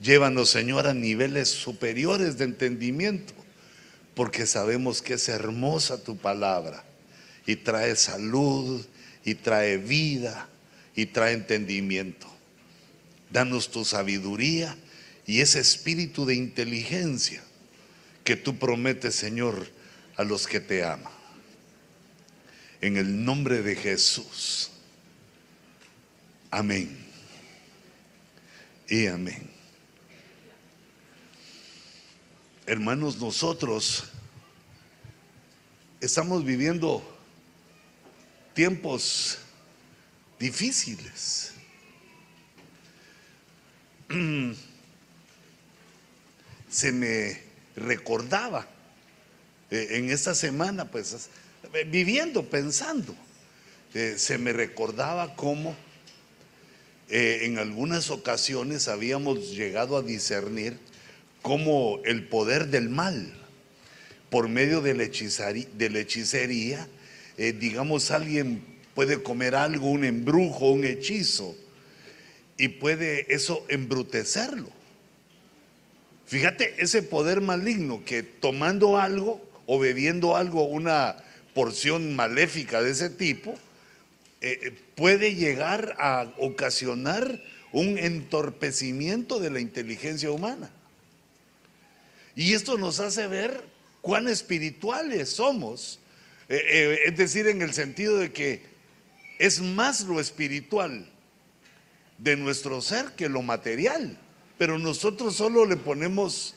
[0.00, 3.34] Llévanos, Señor, a niveles superiores de entendimiento,
[4.14, 6.84] porque sabemos que es hermosa tu palabra
[7.46, 8.84] y trae salud
[9.24, 10.48] y trae vida
[10.96, 12.26] y trae entendimiento.
[13.30, 14.76] Danos tu sabiduría
[15.26, 17.42] y ese espíritu de inteligencia
[18.24, 19.68] que tú prometes, Señor,
[20.16, 21.12] a los que te aman.
[22.80, 24.70] En el nombre de Jesús.
[26.50, 26.96] Amén.
[28.88, 29.59] Y amén.
[32.70, 34.04] Hermanos, nosotros
[36.00, 37.02] estamos viviendo
[38.54, 39.38] tiempos
[40.38, 41.54] difíciles.
[46.70, 47.42] Se me
[47.74, 48.68] recordaba
[49.72, 51.28] eh, en esta semana, pues
[51.88, 53.16] viviendo, pensando,
[53.94, 55.74] eh, se me recordaba cómo
[57.08, 60.78] eh, en algunas ocasiones habíamos llegado a discernir
[61.42, 63.32] cómo el poder del mal,
[64.30, 66.88] por medio de la hechicería,
[67.36, 68.62] digamos, alguien
[68.94, 71.56] puede comer algo, un embrujo, un hechizo,
[72.56, 74.68] y puede eso embrutecerlo.
[76.26, 81.16] Fíjate ese poder maligno que tomando algo o bebiendo algo, una
[81.54, 83.54] porción maléfica de ese tipo,
[84.40, 90.70] eh, puede llegar a ocasionar un entorpecimiento de la inteligencia humana.
[92.40, 93.62] Y esto nos hace ver
[94.00, 96.00] cuán espirituales somos,
[96.48, 98.62] eh, eh, es decir, en el sentido de que
[99.38, 101.06] es más lo espiritual
[102.16, 104.18] de nuestro ser que lo material.
[104.56, 106.54] Pero nosotros solo le ponemos,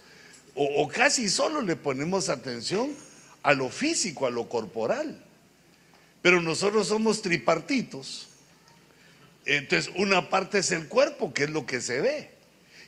[0.55, 2.95] o, casi solo le ponemos atención
[3.41, 5.21] a lo físico, a lo corporal.
[6.21, 8.29] Pero nosotros somos tripartitos.
[9.43, 12.31] Entonces, una parte es el cuerpo, que es lo que se ve.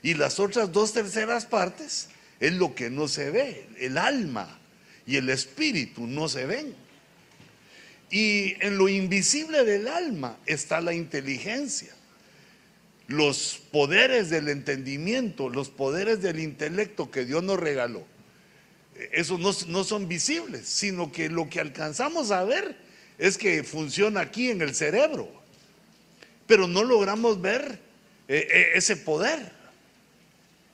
[0.02, 2.08] Y las otras dos terceras partes
[2.46, 3.66] es lo que no se ve.
[3.80, 4.60] El alma
[5.06, 6.76] y el espíritu no se ven.
[8.12, 11.94] Y en lo invisible del alma está la inteligencia,
[13.08, 18.06] los poderes del entendimiento, los poderes del intelecto que Dios nos regaló.
[19.12, 22.78] Esos no, son visibles, sino que lo que alcanzamos a ver
[23.18, 25.30] es que funciona aquí en el cerebro,
[26.48, 27.80] pero no logramos ver
[28.28, 29.52] eh, eh, ese poder.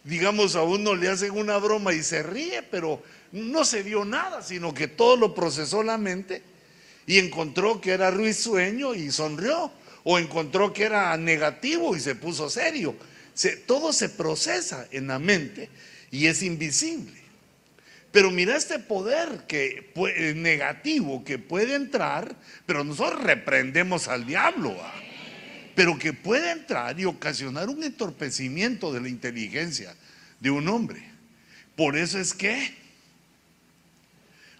[0.04, 3.02] Digamos, a uno le hacen una broma y se ríe, pero
[3.32, 6.42] no se vio nada, sino que todo lo procesó la mente
[7.06, 9.72] y encontró que era sueño y sonrió,
[10.04, 12.96] o encontró que era negativo y se puso serio.
[13.68, 15.70] todo se procesa en la mente
[16.10, 17.22] y es invisible.
[18.12, 19.92] Pero mira este poder que
[20.36, 22.36] negativo que puede entrar,
[22.66, 24.76] pero nosotros reprendemos al diablo,
[25.76, 29.96] pero que puede entrar y ocasionar un entorpecimiento de la inteligencia
[30.40, 31.04] de un hombre.
[31.76, 32.76] Por eso es que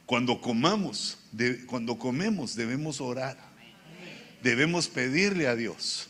[0.06, 1.18] cuando comamos
[1.66, 3.38] cuando comemos debemos orar.
[4.44, 6.10] Debemos pedirle a Dios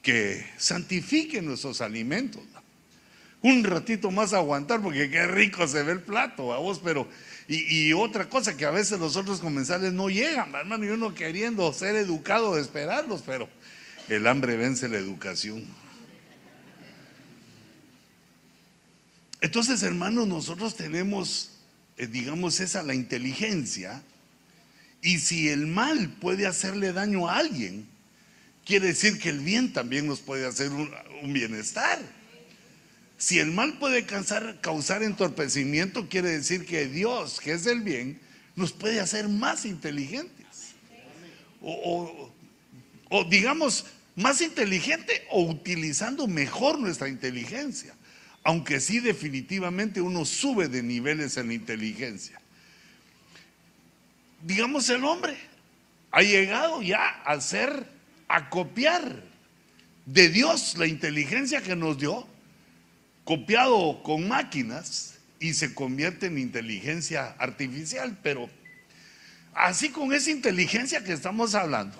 [0.00, 2.42] que santifique nuestros alimentos.
[3.42, 7.08] Un ratito más aguantar porque qué rico se ve el plato, a vos, pero
[7.48, 11.70] y, otra cosa que a veces los otros comensales no llegan, hermano, y uno queriendo
[11.72, 13.48] ser educado de esperarlos, pero
[14.08, 15.64] el hambre vence la educación.
[19.40, 21.52] Entonces, hermanos, nosotros tenemos
[21.96, 24.02] eh, digamos, esa la inteligencia.
[25.02, 27.86] Y si el mal puede hacerle daño a alguien,
[28.64, 32.00] quiere decir que el bien también nos puede hacer un, bienestar.
[33.18, 38.20] Si el mal puede causar, entorpecimiento, quiere decir que Dios, que es el bien,
[38.56, 40.74] nos puede hacer más inteligentes.
[41.60, 42.32] O
[43.28, 43.86] digamos,
[44.16, 47.94] más inteligente o utilizando mejor nuestra inteligencia
[48.44, 52.40] aunque sí definitivamente uno sube de niveles en la inteligencia.
[54.42, 55.36] Digamos el hombre
[56.10, 57.86] ha llegado ya a ser,
[58.28, 59.22] a copiar
[60.06, 62.26] de Dios la inteligencia que nos dio,
[63.24, 68.50] copiado con máquinas y se convierte en inteligencia artificial, pero
[69.54, 71.96] así con esa inteligencia que estamos hablando,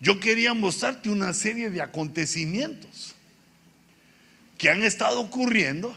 [0.00, 3.14] yo quería mostrarte una serie de acontecimientos
[4.58, 5.96] que han estado ocurriendo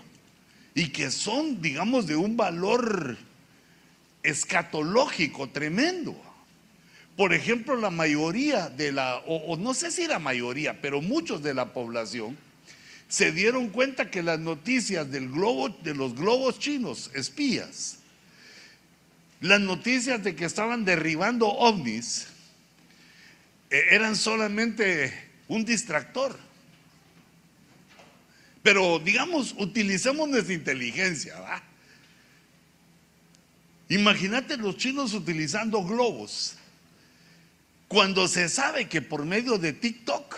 [0.74, 3.18] y que son, digamos, de un valor
[4.24, 6.16] escatológico tremendo.
[7.16, 11.54] Por ejemplo, la mayoría de la, o, no sé si la mayoría, pero muchos de
[11.54, 12.38] la población
[13.10, 17.98] se dieron cuenta que las noticias del globo, de los globos chinos, espías,
[19.42, 22.28] las noticias de que estaban derribando ovnis,
[23.70, 25.14] eran solamente
[25.48, 26.38] un distractor
[28.64, 31.40] Pero digamos, utilicemos nuestra inteligencia.
[31.40, 31.64] ¿va?
[33.90, 36.56] Imagínate los chinos utilizando globos.
[37.88, 40.38] Cuando se sabe que por medio de TikTok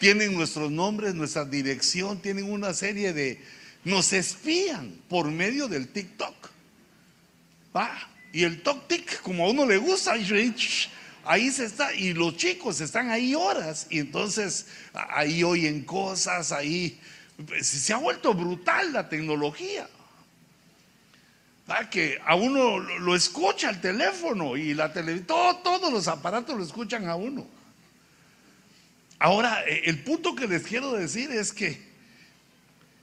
[0.00, 3.40] tienen nuestros nombres, nuestra dirección, tienen una serie de...
[3.84, 6.34] Nos espían por medio del TikTok.
[7.76, 8.10] ¿Va?
[8.32, 10.16] Y el TokTik, como a uno le gusta,
[11.28, 16.98] ahí se está, y los chicos están ahí horas, y entonces ahí oyen cosas, ahí
[17.60, 19.88] se ha vuelto brutal la tecnología.
[21.90, 27.06] Que a uno lo escucha el teléfono y la televisión, todos los aparatos lo escuchan
[27.08, 27.46] a uno.
[29.18, 31.78] Ahora, e, el punto que les quiero decir es que,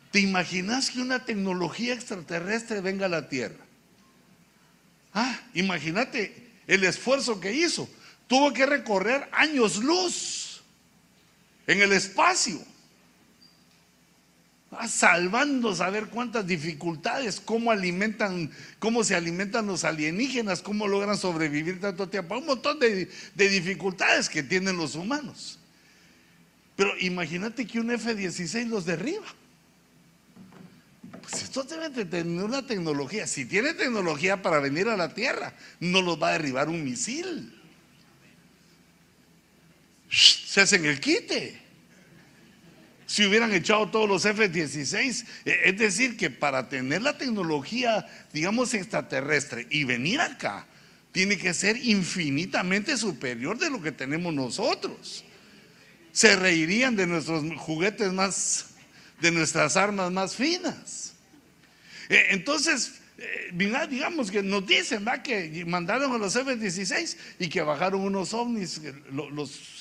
[0.10, 3.64] ¿te imaginas que una tecnología extraterrestre venga a la Tierra?
[5.14, 7.88] Ah, imagínate el esfuerzo que hizo.
[8.28, 10.62] Tuvo que recorrer años luz
[11.68, 12.60] en el espacio
[14.88, 22.10] salvando saber cuántas dificultades, cómo alimentan, cómo se alimentan los alienígenas, cómo logran sobrevivir tanto
[22.10, 25.60] tiempo, un montón de, dificultades que tienen los humanos.
[26.76, 29.26] Pero imagínate que un F-16 los derriba.
[31.22, 33.26] Pues esto debe de tener una tecnología.
[33.28, 37.55] Si tiene tecnología para venir a la Tierra, no los va a derribar un misil.
[40.10, 41.66] Se hacen el quite
[43.06, 45.26] si hubieran echado todos los F-16.
[45.46, 50.68] E, es decir, que para tener la tecnología, digamos, extraterrestre y venir acá,
[51.12, 55.24] tiene que ser infinitamente superior de lo que tenemos nosotros.
[56.12, 58.68] Se reirían de nuestros juguetes más,
[59.22, 61.14] de nuestras armas más finas.
[62.10, 63.52] E, entonces, eh,
[63.90, 65.24] digamos que nos dicen ¿va?
[65.24, 68.82] que mandaron a los F-16 y que bajaron unos ovnis,
[69.12, 69.75] los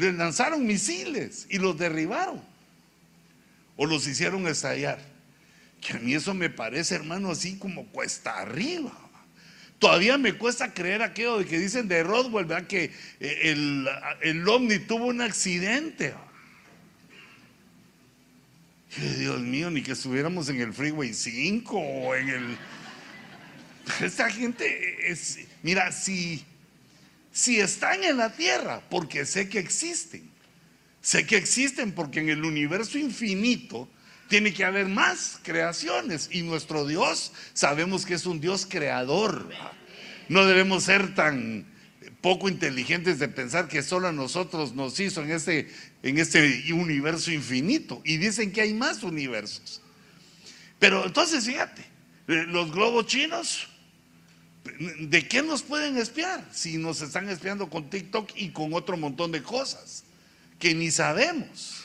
[0.00, 2.40] les lanzaron misiles y los derribaron.
[3.76, 4.98] O los hicieron estallar.
[5.80, 8.92] Que a mí eso me parece, hermano, así como cuesta arriba.
[9.78, 12.66] Todavía me cuesta creer aquello de que dicen de Roswell, ¿verdad?
[12.66, 13.88] Que eh, el,
[14.20, 16.14] el ovni tuvo un accidente.
[19.18, 22.58] Dios mío, ni que estuviéramos en el Freeway 5 o en el...
[24.02, 25.38] Esta gente es...
[25.62, 26.44] Mira, si
[27.32, 30.30] si están en la tierra, porque sé que existen.
[31.00, 33.88] Sé que existen porque en el universo infinito
[34.28, 39.48] tiene que haber más creaciones y nuestro Dios sabemos que es un Dios creador.
[40.28, 41.66] No debemos ser tan
[42.20, 45.68] poco inteligentes de pensar que solo a nosotros nos hizo en este,
[46.02, 48.02] en este universo infinito.
[48.04, 49.80] Y dicen que hay más universos.
[50.78, 51.84] Pero entonces fíjate,
[52.26, 53.68] los globos chinos
[54.80, 59.30] ¿De qué nos pueden espiar si nos están espiando con TikTok y con otro montón
[59.30, 60.04] de cosas
[60.58, 61.84] que ni sabemos?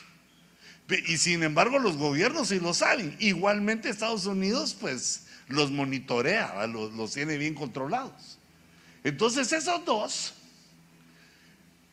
[1.06, 3.14] Y sin embargo los gobiernos sí lo saben.
[3.18, 8.38] Igualmente Estados Unidos pues los monitorea, los, tiene bien controlados.
[9.04, 10.32] Entonces esos dos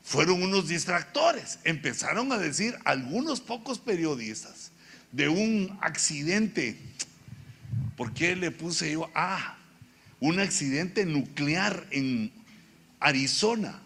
[0.05, 1.59] fueron unos distractores.
[1.65, 4.71] Empezaron a decir algunos pocos periodistas
[5.11, 6.79] de un accidente.
[7.97, 9.11] ¿Por qué le puse yo?
[9.13, 9.57] Ah,
[10.23, 12.31] un accidente nuclear en
[13.01, 13.81] Arizona,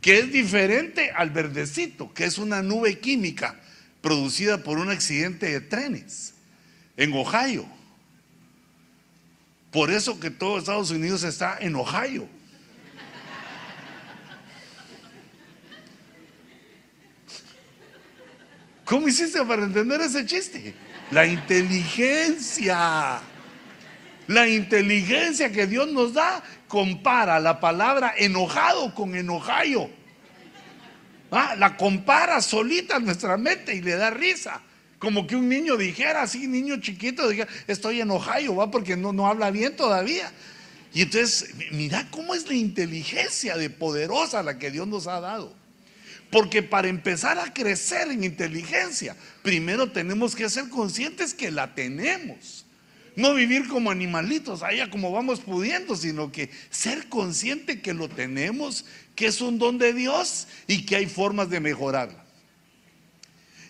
[0.00, 3.60] que es diferente al verdecito, que es una nube química
[4.00, 6.32] producida por un accidente de trenes
[6.96, 7.66] en Ohio.
[9.70, 12.26] Por eso que todo Estados Unidos está en Ohio.
[18.86, 20.74] ¿Cómo hiciste para entender ese chiste?
[21.10, 23.20] La inteligencia.
[24.28, 29.90] La inteligencia que Dios nos da compara la palabra enojado con enojayo.
[31.30, 34.60] Ah, la compara solita nuestra mente y le da risa.
[34.98, 39.26] Como que un niño dijera, así, niño chiquito, dijera, estoy enojado, va, porque no, no
[39.26, 40.30] habla bien todavía.
[40.94, 45.54] Y entonces, mira cómo es la inteligencia de poderosa la que Dios nos ha dado.
[46.30, 52.64] Porque para empezar a crecer en inteligencia, primero tenemos que ser conscientes que la tenemos.
[53.14, 58.86] No vivir como animalitos, allá como vamos pudiendo, sino que ser consciente que lo tenemos,
[59.14, 62.24] que es un don de Dios y que hay formas de mejorarla.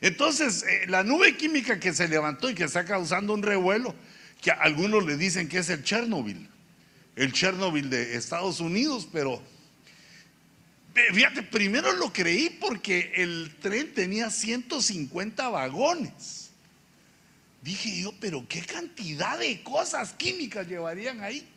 [0.01, 3.95] Entonces, eh, la nube química que se levantó y que está causando un revuelo,
[4.41, 6.49] que algunos le dicen que es el Chernobyl,
[7.15, 9.41] el Chernobyl de Estados Unidos, pero
[11.15, 16.42] fíjate, primero lo creí porque el tren tenía 150 vagones.
[17.63, 21.49] Dije yo, pero qué cantidad de cosas químicas llevarían ahí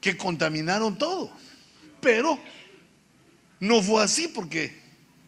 [0.00, 1.30] que contaminaron todo.
[2.00, 2.38] Pero
[3.60, 4.84] no fue así porque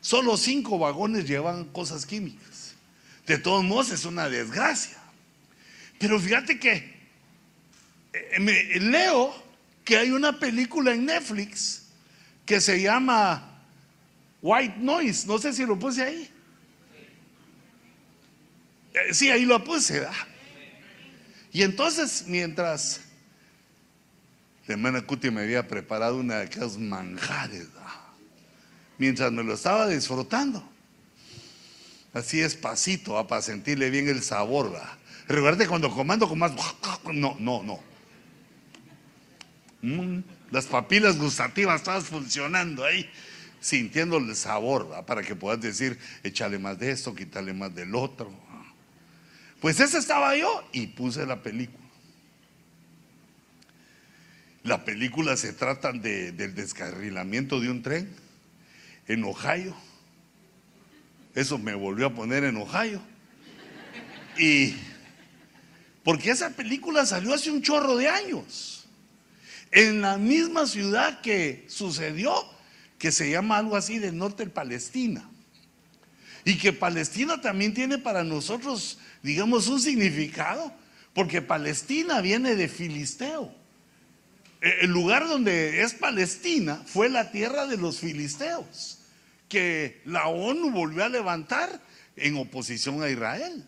[0.06, 2.76] Solo cinco vagones llevan cosas químicas.
[3.26, 4.96] De todos modos es una desgracia.
[5.98, 6.94] Pero fíjate que
[8.12, 9.34] eh, me, leo
[9.84, 11.86] que hay una película en Netflix
[12.44, 13.64] que se llama
[14.40, 15.26] White Noise.
[15.26, 16.30] No sé si lo puse ahí.
[18.96, 20.06] Eh, sí, ahí lo puse.
[21.52, 23.02] Y entonces, mientras
[24.66, 27.68] la hermana Cuti me había preparado una de aquellos manjares,
[28.96, 30.66] mientras me lo estaba disfrutando,
[32.14, 34.80] así despacito, para sentirle bien el sabor.
[35.28, 36.52] Recuerde cuando comando con más.
[37.12, 37.80] No, no, no.
[39.82, 43.08] Mm, las papilas gustativas todas funcionando ahí,
[43.60, 48.45] sintiendo el sabor, para que puedas decir, échale más de esto, quítale más del otro.
[49.60, 51.84] Pues ese estaba yo y puse la película.
[54.62, 58.12] La película se trata del descarrilamiento de un tren
[59.06, 59.76] en Ohio.
[61.34, 63.00] Eso me volvió a poner en Ohio.
[64.38, 64.74] Y
[66.02, 68.86] porque esa película salió hace un chorro de años.
[69.70, 72.32] En la misma ciudad que sucedió,
[72.98, 75.28] que se llama algo así del norte de Palestina.
[76.44, 80.72] Y que Palestina también tiene para nosotros, digamos, un significado,
[81.14, 83.54] porque Palestina viene de Filisteo.
[84.60, 88.98] E, el lugar donde es Palestina fue la tierra de los filisteos,
[89.48, 91.80] que la ONU volvió a levantar
[92.16, 93.64] en oposición a Israel.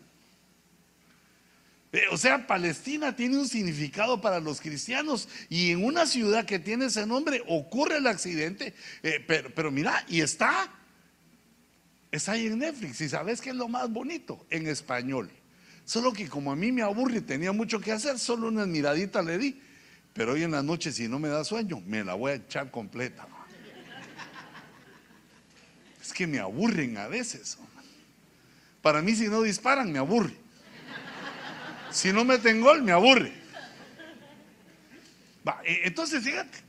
[1.91, 6.59] E, o sea, Palestina tiene un significado para los cristianos y en una ciudad que
[6.59, 10.71] tiene ese nombre ocurre el accidente, eh, pero, pero, mira, y está
[12.11, 15.29] Está ahí en Netflix y sabes que es lo más bonito en español.
[15.89, 19.23] Solo que como a mí me aburre y tenía mucho que hacer, solo una miradita
[19.23, 19.59] le di.
[20.13, 22.69] Pero hoy en la noche, si no me da sueño, me la voy a echar
[22.69, 23.27] completa.
[25.99, 27.57] Es que me aburren a veces.
[28.83, 30.35] Para mí, si no disparan, me aburre.
[31.89, 33.33] Si no meten gol, me aburre.
[35.65, 36.59] E, entonces, fíjate.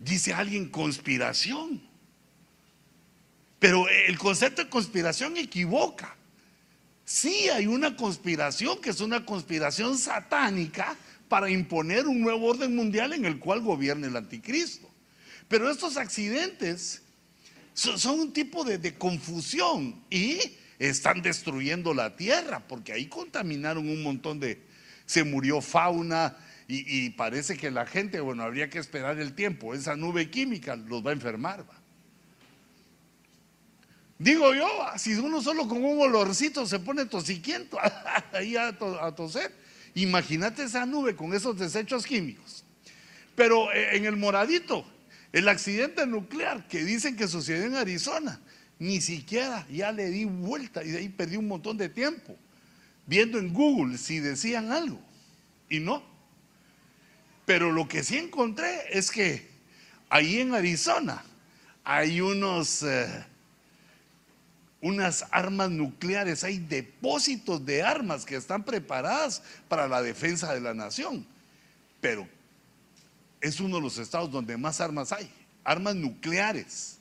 [0.00, 1.80] Dice alguien conspiración.
[3.60, 6.16] Pero el concepto de conspiración equivoca.
[7.06, 10.96] Sí hay una conspiración que es una conspiración satánica
[11.28, 14.90] para imponer un nuevo orden mundial en el cual gobierne el anticristo.
[15.46, 17.02] Pero estos accidentes
[17.74, 20.40] son, un tipo de, confusión y
[20.80, 24.60] están destruyendo la tierra porque ahí contaminaron un montón de...
[25.06, 26.36] Se murió fauna
[26.66, 29.74] y, parece que la gente, bueno, habría que esperar el tiempo.
[29.74, 31.64] Esa nube química los va a enfermar.
[34.18, 37.78] Digo yo, si uno solo con un olorcito se pone tosiquiento
[38.32, 38.72] ahí a,
[39.14, 39.52] toser,
[39.94, 42.64] imagínate esa nube con esos desechos químicos.
[43.34, 44.86] Pero eh, en el moradito,
[45.32, 48.40] el accidente nuclear que dicen que sucedió en Arizona,
[48.78, 52.36] ni siquiera ya le di vuelta y de ahí perdí un montón de tiempo
[53.06, 55.00] viendo en Google si decían algo.
[55.68, 56.02] Y no.
[57.44, 59.46] Pero lo que sí encontré es que
[60.08, 61.22] ahí en Arizona
[61.84, 62.82] hay unos...
[62.82, 63.35] Eh,
[64.86, 70.74] unas armas nucleares, hay depósitos de armas que están preparadas para la defensa de la
[70.74, 71.26] nación.
[72.00, 72.28] Pero
[73.40, 75.28] es uno de los estados donde más armas hay,
[75.64, 76.98] armas nucleares.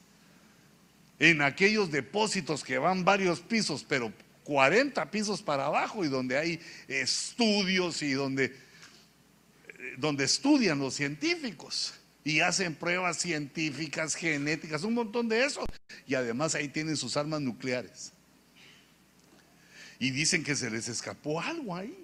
[1.20, 4.12] En aquellos depósitos que van varios pisos, pero
[4.46, 8.58] 40 pisos para abajo y donde hay estudios y donde,
[9.98, 11.94] donde estudian los científicos
[12.25, 15.63] y hacen pruebas científicas, genéticas, un montón de eso.
[16.08, 18.12] Y además ahí tienen sus armas nucleares.
[20.00, 21.96] Y dicen que se les escapó algo ahí.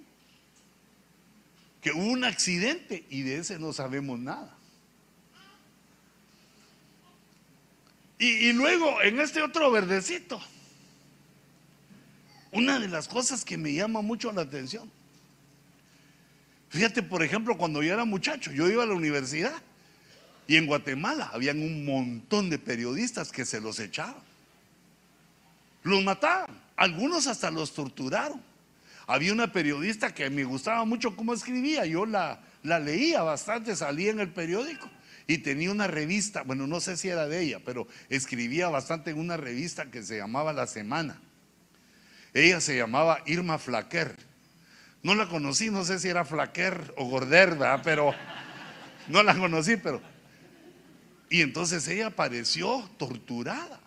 [1.80, 4.56] Que hubo un accidente y de ese no sabemos nada.
[8.16, 10.40] Y, y luego en este otro verdecito,
[12.52, 14.88] una de las cosas que me llama mucho la atención.
[16.68, 19.60] Fíjate, por ejemplo, cuando yo era muchacho, yo iba a la universidad
[20.46, 24.22] y en Guatemala habían un montón de periodistas que se los echaban.
[25.82, 26.60] Los mataban.
[26.76, 28.40] Algunos hasta los torturaron.
[29.06, 31.84] Había una periodista que me gustaba mucho cómo escribía.
[31.86, 34.88] Yo la, la leía bastante, salía en el periódico.
[35.26, 39.18] Y tenía una revista, bueno, no sé si era de ella, pero escribía bastante en
[39.18, 41.20] una revista que se llamaba La Semana.
[42.34, 44.16] Ella se llamaba Irma Flaquer.
[45.02, 48.12] No la conocí, no sé si era Flaquer o Gorder, Pero
[49.08, 50.00] no la conocí, pero
[51.32, 53.80] y entonces ella apareció torturada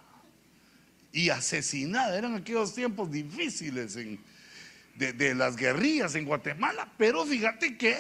[1.12, 2.18] y asesinada.
[2.18, 6.92] Eran aquellos tiempos difíciles de, de las guerrillas en Guatemala.
[6.98, 7.96] Pero fíjate que,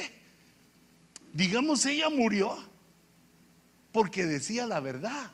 [1.32, 2.58] digamos, ella murió
[3.92, 5.32] porque decía la verdad.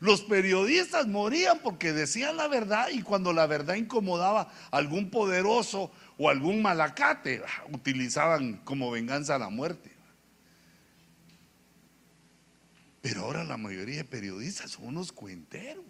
[0.00, 5.92] Los periodistas morían porque decían la verdad y cuando la verdad incomodaba a algún poderoso
[6.18, 9.95] o algún malacate, utilizaban como venganza la muerte.
[13.08, 15.84] Pero ahora la mayoría de periodistas son unos cuenteros.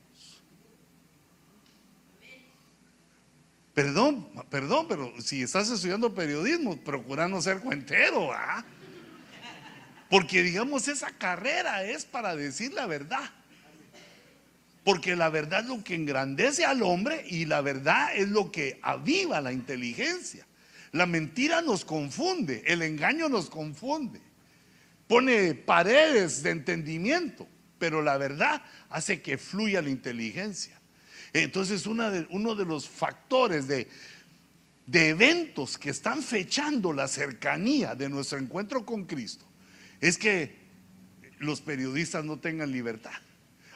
[3.73, 8.63] Perdón, perdón, pero si estás estudiando periodismo, procura no ser cuentero, ¿ah?
[10.11, 13.31] Porque digamos, esa carrera es para decir la verdad.
[14.85, 18.79] Porque la verdad es lo que engrandece al hombre y la verdad es lo que
[18.83, 20.47] aviva la inteligencia.
[20.93, 24.26] La mentira nos confunde, el engaño nos confunde.
[25.07, 27.47] Pone paredes de entendimiento,
[27.79, 30.81] pero la verdad hace que fluya la inteligencia.
[31.33, 33.89] Entonces uno de los factores de,
[34.93, 39.45] eventos que están fechando la cercanía de nuestro encuentro con Cristo
[40.01, 40.57] es que
[41.39, 43.13] los periodistas no tengan libertad.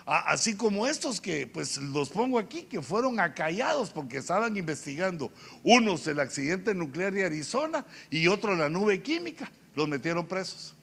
[0.06, 5.30] Así como estos que, pues los pongo aquí, que fueron acallados porque estaban investigando,
[5.62, 10.74] unos el accidente nuclear de Arizona y otro la nube química, los metieron presos.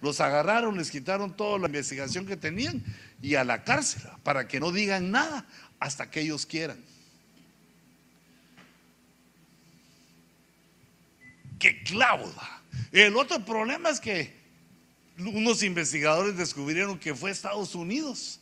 [0.00, 2.84] Los agarraron, les quitaron toda la investigación que tenían
[3.22, 5.46] y a la cárcel para que no digan nada
[5.80, 6.78] hasta que ellos quieran.
[11.58, 12.62] ¡Qué cláusula!
[12.92, 14.34] El otro problema es que
[15.18, 18.40] unos investigadores descubrieron que fue Estados Unidos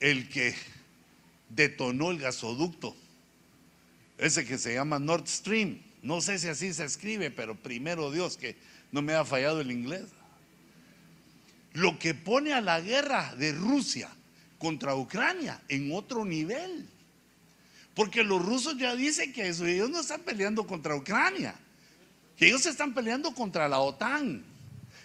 [0.00, 0.54] el que
[1.48, 2.96] detonó el gasoducto,
[4.18, 5.80] ese que se llama Nord Stream.
[6.02, 8.56] No sé si así se escribe, pero primero Dios que
[8.90, 10.06] no me ha fallado el inglés.
[11.74, 14.08] Lo que pone a la guerra de Rusia
[14.58, 16.88] contra Ucrania en otro nivel.
[17.94, 21.54] Porque los rusos ya dicen que ellos no están peleando contra Ucrania,
[22.36, 24.44] que ellos están peleando contra la OTAN.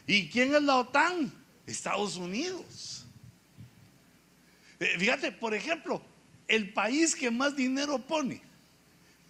[0.06, 1.34] ¿Y quién es la OTAN?
[1.66, 3.06] Estados Unidos.
[4.80, 6.02] Eh, fíjate, por ejemplo,
[6.48, 8.42] el país que más dinero pone,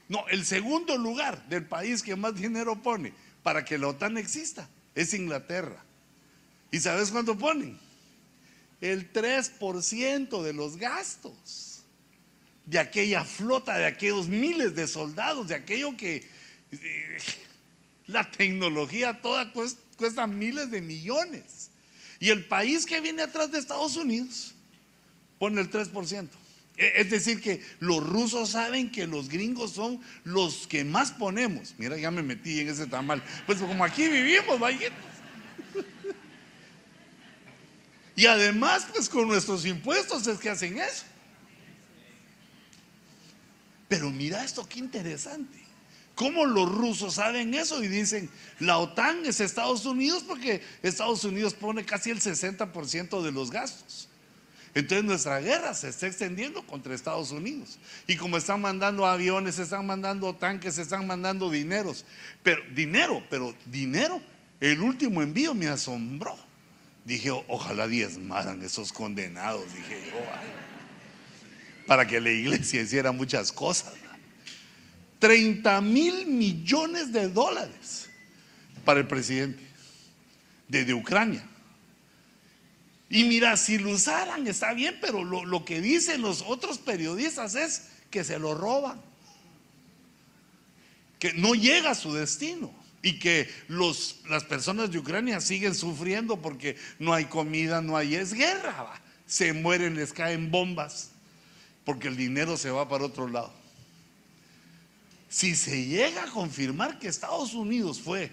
[0.08, 4.70] no, el segundo lugar del país que más dinero pone para que la OTAN exista
[4.94, 5.84] es Inglaterra.
[6.72, 7.80] ¿Y sabes cuánto ponen?
[8.82, 11.84] El 3% de los gastos
[12.66, 16.28] de aquella flota, de aquellos miles de soldados, de aquello que
[16.72, 17.18] eh,
[18.08, 21.72] la tecnología toda cuesta, cuesta miles de millones.
[22.20, 24.54] Y el país que viene atrás de Estados Unidos
[25.40, 26.28] pone el 3%.
[26.78, 31.74] E, es decir, que los rusos saben que los gringos son los que más ponemos.
[31.78, 33.24] Mira, ya me metí en ese tamal.
[33.46, 34.90] Pues como aquí vivimos, vaya.
[38.18, 41.04] Y además, pues con nuestros impuestos es que hacen eso.
[43.88, 45.60] Pero mira esto, qué interesante.
[46.16, 48.28] ¿Cómo los rusos saben eso y dicen,
[48.60, 54.10] la OTAN es Estados Unidos porque Estados Unidos pone casi el 60% de los gastos?
[54.74, 57.78] Entonces nuestra guerra se está extendiendo contra Estados Unidos.
[58.08, 62.04] Y como están mandando aviones, están mandando tanques, están mandando dineros.
[62.42, 64.20] Pero dinero, pero dinero.
[64.60, 66.47] El último envío me asombró.
[67.08, 69.64] Dije, ojalá diezmaran esos condenados.
[69.74, 70.12] Dije
[71.88, 73.94] para que la iglesia hiciera muchas cosas.
[75.20, 78.10] 30 mil millones de dólares
[78.84, 79.64] para el presidente
[80.68, 81.48] de Ucrania.
[83.10, 87.88] Y mira, si lo usaran está bien, pero lo, que dicen los otros periodistas es
[88.12, 89.02] que se lo roban,
[91.20, 96.42] que no llega a su destino y que los, las personas de Ucrania siguen sufriendo
[96.42, 101.12] porque no hay comida, no hay, es guerra, se mueren, les caen bombas,
[101.86, 103.54] porque el dinero se va para otro lado.
[105.30, 108.32] Si se llega a confirmar que Estados Unidos fue,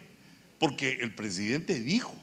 [0.58, 2.14] porque el presidente dijo,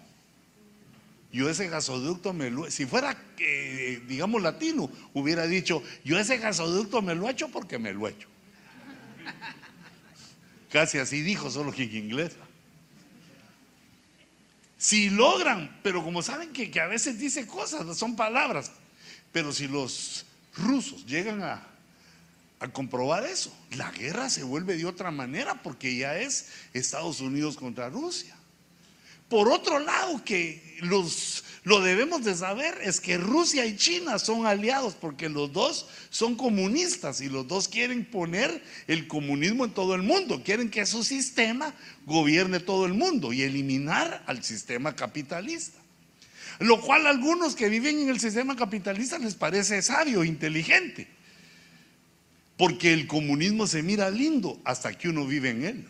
[1.32, 7.02] yo ese gasoducto me lo, si fuera, eh, digamos, latino, hubiera dicho, yo ese gasoducto
[7.02, 8.28] me lo he hecho porque me lo he hecho.
[10.72, 12.32] Casi así dijo, solo que en inglés.
[14.78, 18.72] Si logran, pero como saben que, que a veces dice cosas, son palabras,
[19.32, 21.68] pero si los rusos llegan a,
[22.60, 27.58] a comprobar eso, la guerra se vuelve de otra manera porque ya es Estados Unidos
[27.58, 28.36] contra Rusia.
[29.30, 34.48] Por otro lado, que los, lo debemos de saber es que Rusia y China son
[34.48, 39.94] aliados porque los dos son comunistas y los dos quieren poner el comunismo en todo
[39.94, 41.76] el mundo, quieren que su sistema
[42.08, 45.80] gobierne todo el mundo y eliminar al sistema capitalista.
[46.58, 51.08] Lo cual a algunos que viven en el sistema capitalista les parece sabio, inteligente,
[52.58, 55.88] porque el comunismo se mira lindo hasta que uno vive en él.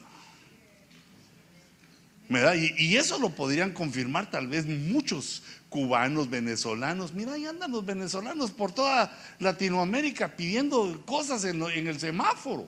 [2.55, 7.13] Y, y, eso lo podrían confirmar tal vez muchos cubanos, venezolanos.
[7.13, 12.67] Mira, ahí andan los venezolanos por toda Latinoamérica pidiendo cosas en, el semáforo.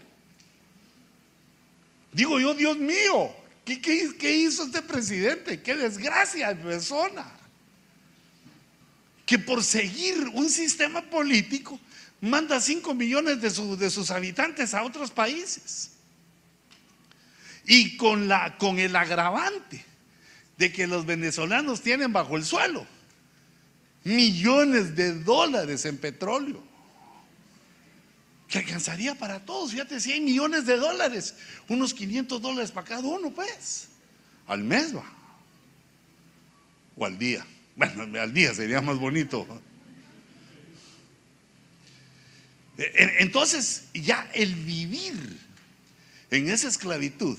[2.13, 3.35] Digo yo, Dios mío,
[3.65, 5.61] ¿qué, hizo este presidente?
[5.61, 7.29] ¡Qué desgracia de persona!
[9.25, 11.77] Que por seguir un sistema político
[12.21, 15.91] manda 5 millones de, sus habitantes a otros países.
[17.65, 18.31] Y con
[18.79, 19.92] el agravante
[20.63, 22.87] de que los venezolanos tienen bajo el suelo
[24.03, 26.63] millones de dólares en petróleo.
[28.47, 31.35] Que alcanzaría para todos, fíjate, 100 millones de dólares,
[31.67, 33.87] unos 500 dólares para cada uno, pues,
[34.47, 35.05] al mes va,
[36.95, 37.45] o al día.
[37.75, 39.47] Bueno, al día sería más bonito.
[42.77, 45.39] Entonces, ya el vivir
[46.29, 47.37] en esa esclavitud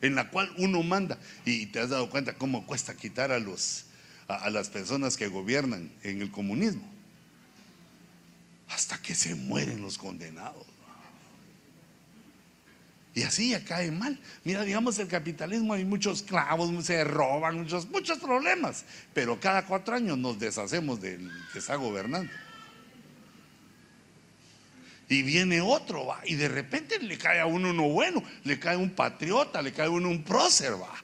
[0.00, 1.18] en la cual uno manda.
[1.44, 3.86] Y te has dado cuenta cómo cuesta quitar a, los,
[4.28, 6.88] a, las personas que gobiernan en el comunismo.
[8.68, 10.66] Hasta que se mueren los condenados.
[13.12, 14.20] Y así ya cae mal.
[14.44, 18.84] Mira, digamos, el capitalismo hay muchos clavos, se roban, muchos, muchos problemas.
[19.12, 22.30] Pero cada cuatro años nos deshacemos del que está gobernando
[25.10, 28.76] y viene otro, va, y de repente le cae a uno uno bueno, le cae
[28.76, 30.94] un patriota, le cae a uno un prócer, va.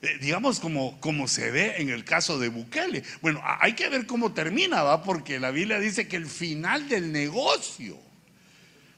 [0.00, 3.02] Eh, digamos como, como se ve en el caso de Bukele.
[3.20, 7.10] Bueno, hay que ver cómo termina, va, porque la Biblia dice que el final del
[7.10, 7.98] negocio,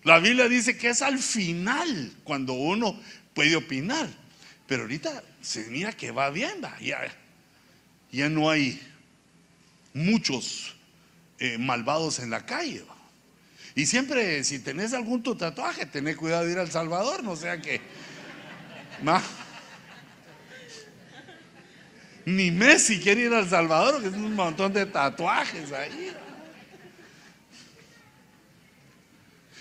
[0.04, 3.00] la Biblia dice que es al final cuando uno
[3.32, 4.10] puede opinar.
[4.66, 7.00] Pero ahorita se mira que va bien, va, ya,
[8.10, 8.78] ya no hay
[9.94, 10.76] muchos
[11.38, 12.84] eh, malvados en la calle.
[13.74, 17.60] Y siempre, si tenés algún tu tatuaje, tenés cuidado de ir al Salvador, no sea
[17.60, 17.80] que.
[22.24, 26.12] Ni Messi quiere ir al Salvador, que es un montón de tatuajes ahí.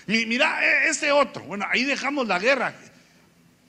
[0.07, 1.43] Mira, e, este otro.
[1.43, 2.75] Bueno, ahí dejamos la guerra.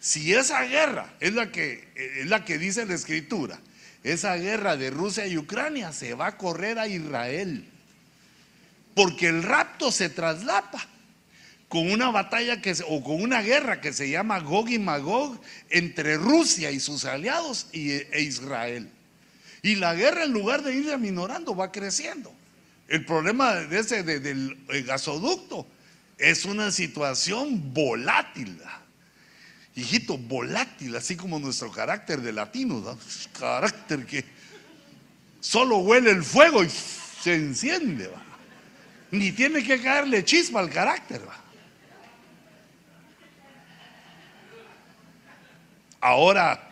[0.00, 3.60] Si esa guerra es la que, es la que dice la escritura,
[4.02, 7.71] esa guerra de Rusia y Ucrania se va a correr a Israel.
[8.94, 10.86] Porque el rapto se traslapa
[11.68, 16.18] con una batalla que, o con una guerra que se llama Gog y Magog entre
[16.18, 18.90] Rusia y sus aliados e Israel.
[19.62, 22.30] Y la guerra en lugar de ir aminorando va creciendo.
[22.88, 25.66] El problema de ese del gasoducto
[26.18, 28.60] es una situación volátil.
[29.74, 32.98] Hijito, volátil, así como nuestro carácter de latino,
[33.38, 34.26] carácter que
[35.40, 38.08] solo huele el fuego y se enciende.
[38.08, 38.31] ¿va?
[39.12, 41.20] Ni tiene que caerle chispa al carácter.
[46.00, 46.70] Ahora,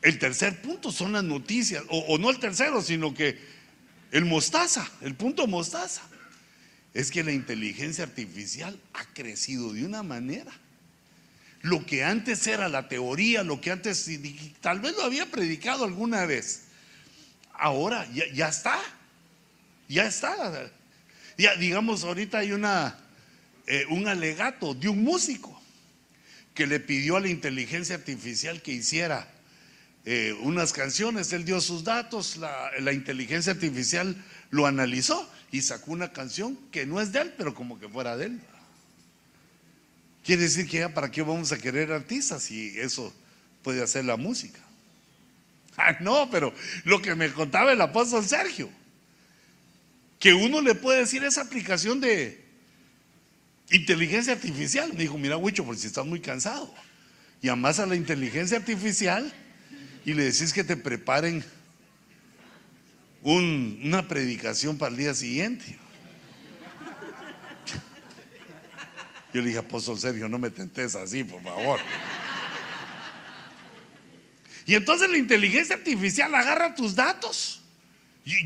[0.00, 3.38] el tercer punto son las noticias, o, no el tercero, sino que
[4.12, 6.02] el mostaza, el punto mostaza,
[6.94, 10.52] es que la inteligencia artificial ha crecido de una manera.
[11.62, 14.08] Lo que antes era la teoría, lo que antes
[14.60, 16.62] tal vez lo había predicado alguna vez,
[17.52, 18.80] ahora ya está,
[19.88, 20.70] ya está.
[21.36, 22.98] Ya, digamos, ahorita hay una,
[23.66, 25.60] eh, un alegato de un músico
[26.54, 29.28] que le pidió a la inteligencia artificial que hiciera
[30.04, 31.32] eh, unas canciones.
[31.32, 34.16] Él dio sus datos, la, inteligencia artificial
[34.50, 38.16] lo analizó y sacó una canción que no es de él, pero como que fuera
[38.16, 38.40] de él.
[40.24, 43.14] Quiere decir que ya para qué vamos a querer artistas si eso
[43.62, 44.58] puede hacer la música.
[45.76, 46.52] Ah, no, pero
[46.84, 48.68] lo que me contaba el apóstol Sergio
[50.20, 52.44] que uno le puede decir esa aplicación de
[53.70, 54.92] inteligencia artificial.
[54.92, 56.72] Me dijo, mira, Huicho, por si estás muy cansado,
[57.40, 59.32] llamas a la inteligencia artificial
[60.04, 61.42] y le decís que te preparen
[63.22, 65.78] una predicación para el día siguiente.
[69.32, 71.80] Yo le dije, apóstol Sergio, no me tentes así, por favor.
[74.66, 77.59] Y entonces la inteligencia artificial agarra tus datos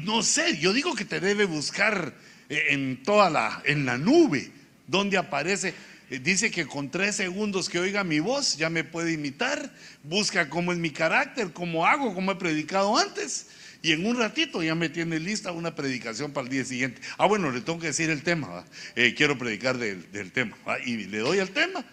[0.04, 2.14] no sé, yo digo que te debe buscar
[2.48, 4.50] eh, en toda la, en la nube,
[4.86, 5.74] donde aparece.
[6.10, 10.48] Eh, dice que con tres segundos que oiga mi voz ya me puede imitar, busca
[10.48, 13.48] cómo es mi carácter, cómo hago, cómo he predicado antes.
[13.82, 17.02] Y en un ratito ya me tiene lista una predicación para el día siguiente.
[17.18, 18.64] Ah, bueno, le tengo que decir el tema.
[18.96, 20.56] Eh, quiero predicar del, tema.
[20.86, 21.84] Y le doy el tema.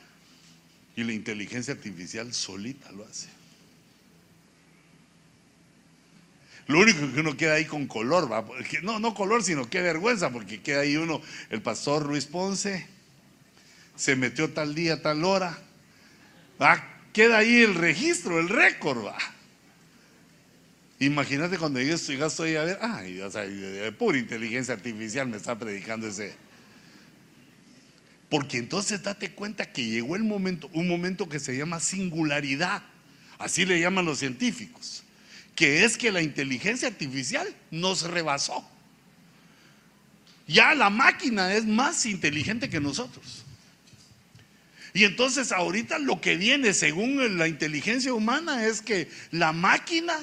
[0.96, 3.28] Y la inteligencia artificial solita lo hace.
[6.68, 8.46] Lo único que uno queda ahí con color, ¿va?
[8.84, 12.88] no, no color, sino qué vergüenza, porque queda ahí uno, el pastor Luis Ponce,
[13.96, 15.58] se metió tal día, tal hora,
[17.14, 19.18] queda ahí el registro, el récord, va.
[21.00, 26.08] Imagínate cuando yo estoy, estoy a ver, ay, o pura inteligencia artificial me está predicando
[26.08, 26.36] ese.
[28.30, 32.84] Porque entonces date cuenta que llegó el momento, un momento que se llama singularidad,
[33.40, 35.04] así le llaman los científicos,
[35.56, 38.68] que es que la inteligencia artificial nos rebasó.
[40.48, 43.46] Ya la máquina es más inteligente que nosotros.
[44.94, 50.18] Y entonces ahorita lo que viene según la inteligencia humana es que la máquina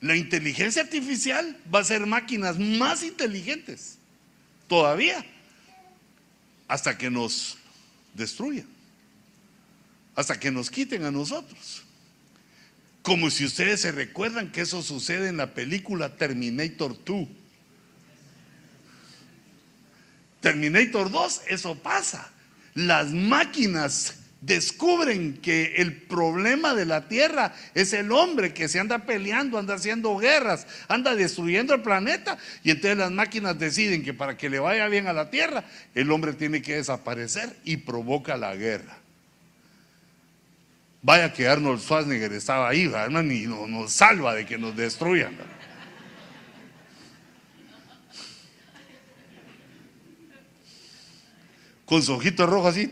[0.00, 3.98] la inteligencia artificial va a ser máquinas más inteligentes
[4.68, 5.24] todavía
[6.68, 7.58] hasta que nos
[8.14, 8.66] destruyan,
[10.14, 11.82] hasta que nos quiten a nosotros.
[13.02, 17.28] Como si ustedes se recuerdan que eso sucede en la película Terminator 2.
[20.40, 22.30] Terminator 2, eso pasa.
[22.74, 29.00] Las máquinas descubren que el problema de la tierra es el hombre que se anda
[29.00, 34.36] peleando, anda haciendo guerras, anda destruyendo el planeta y entonces las máquinas deciden que para
[34.36, 38.54] que le vaya bien a la tierra el hombre tiene que desaparecer y provoca la
[38.54, 38.98] guerra.
[41.00, 45.36] Vaya que Arnold Schwarzenegger estaba ahí, hermano, y nos, salva de que nos destruyan.
[51.84, 52.90] Con su ojito rojo así.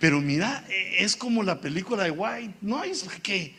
[0.00, 3.54] Pero mira, e, es como la película de White no es que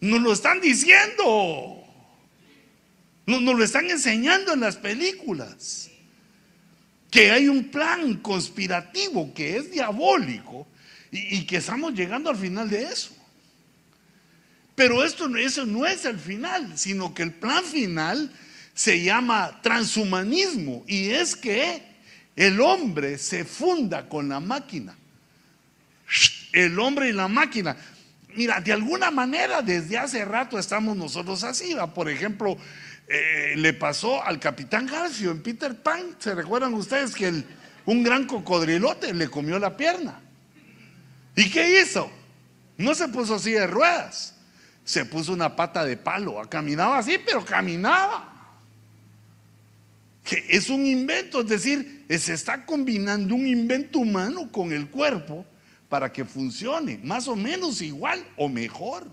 [0.00, 1.82] nos lo están diciendo,
[3.24, 5.90] nos, nos lo están enseñando en las películas,
[7.14, 10.66] que hay un plan conspirativo que es diabólico
[11.12, 13.12] y, que estamos llegando al final de eso.
[14.74, 18.32] Pero esto, eso no es el final, sino que el plan final
[18.74, 21.84] se llama transhumanismo y es que
[22.34, 24.96] el hombre se funda con la máquina.
[26.52, 27.76] El hombre y la máquina.
[28.34, 31.76] Mira, de alguna manera desde hace rato estamos nosotros así.
[31.94, 32.56] Por ejemplo,
[33.08, 36.16] eh, le pasó al capitán Garfio en Peter Pan.
[36.18, 37.44] ¿Se recuerdan ustedes que
[37.86, 40.20] un gran cocodrilote le comió la pierna?
[41.36, 42.10] ¿Y qué hizo?
[42.76, 44.34] No se puso así de ruedas.
[44.84, 46.40] Se puso una pata de palo.
[46.48, 48.34] Caminaba así, pero caminaba
[50.24, 55.44] que es un invento, es decir, se está combinando un invento humano con el cuerpo
[55.88, 59.06] para que funcione, más o menos igual o mejor.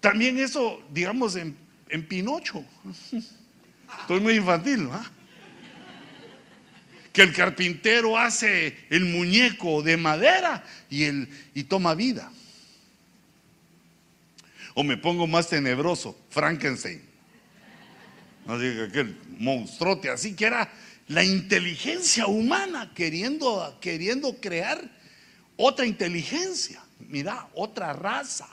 [0.00, 1.56] También eso, digamos, en,
[2.08, 2.64] Pinocho.
[4.02, 5.20] Estoy muy infantil, ¿no?
[7.12, 12.30] Que el carpintero hace el muñeco de madera y, el, y toma vida.
[14.74, 17.10] O me pongo más tenebroso, Frankenstein
[18.46, 20.70] no diga aquel monstruote, así que era
[21.08, 24.90] la inteligencia humana queriendo, queriendo crear
[25.56, 28.48] otra inteligencia, mira, otra raza,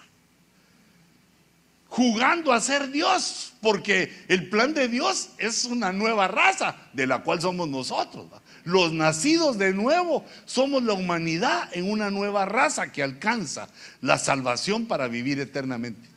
[1.88, 7.24] jugando a ser Dios, porque el plan de Dios es una nueva raza de la
[7.24, 8.28] cual somos nosotros.
[8.64, 13.70] Los nacidos de nuevo somos la humanidad en una nueva raza que alcanza
[14.02, 16.10] la salvación para vivir eternamente.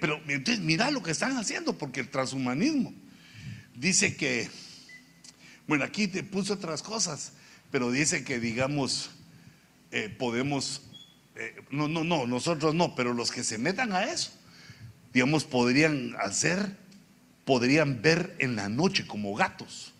[0.00, 2.92] Pero entonces mira lo que están haciendo, porque el transhumanismo
[3.74, 4.48] dice que,
[5.66, 7.32] bueno, aquí te puso otras cosas,
[7.70, 9.10] pero dice que, digamos,
[9.90, 10.82] eh, podemos,
[11.40, 14.30] eh, no, no, no, nosotros no, pero los que se metan a eso,
[15.12, 16.76] digamos, podrían hacer,
[17.44, 19.94] podrían ver en la noche como gatos.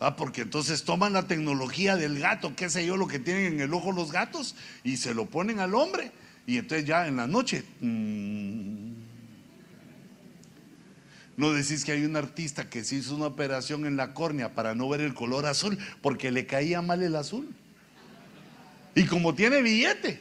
[0.00, 3.60] Ah, porque entonces toman la tecnología del gato, qué sé yo, lo que tienen en
[3.60, 6.12] el ojo los gatos, y se lo ponen al hombre
[6.46, 8.92] y entonces ya en la noche, mm,
[11.36, 14.74] no decís que hay un artista que se hizo una operación en la córnea para
[14.74, 17.48] no ver el color azul porque le caía mal el azul.
[18.96, 20.20] Y como tiene billete,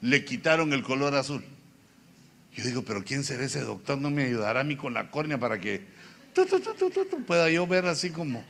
[0.00, 1.44] le quitaron el color azul.
[2.56, 3.98] Yo digo, pero ¿quién será ese doctor?
[3.98, 5.82] No me ayudará a mí con la córnea para que
[7.26, 8.44] pueda yo ver así como...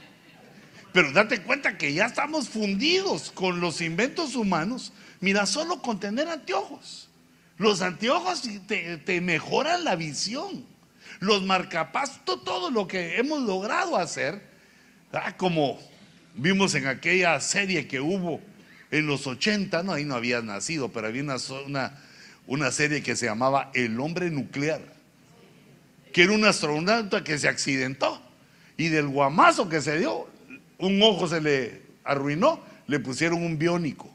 [0.94, 4.92] Pero date cuenta que ya estamos fundidos con los inventos humanos
[5.24, 7.08] Mira, solo con tener anteojos.
[7.56, 10.66] Los anteojos te, mejoran la visión.
[11.18, 14.42] Los marcapasos, todo lo que hemos logrado hacer,
[15.14, 15.78] ah, como
[16.34, 18.42] vimos en aquella serie que hubo
[18.90, 21.22] en los 80, no, ahí no había nacido, pero había
[21.66, 22.02] una,
[22.46, 24.80] una serie que se llamaba El hombre nuclear,
[26.12, 28.22] que era un astronauta que se accidentó
[28.76, 30.28] y del guamazo que se dio,
[30.78, 34.10] un ojo se le arruinó, le pusieron un biónico.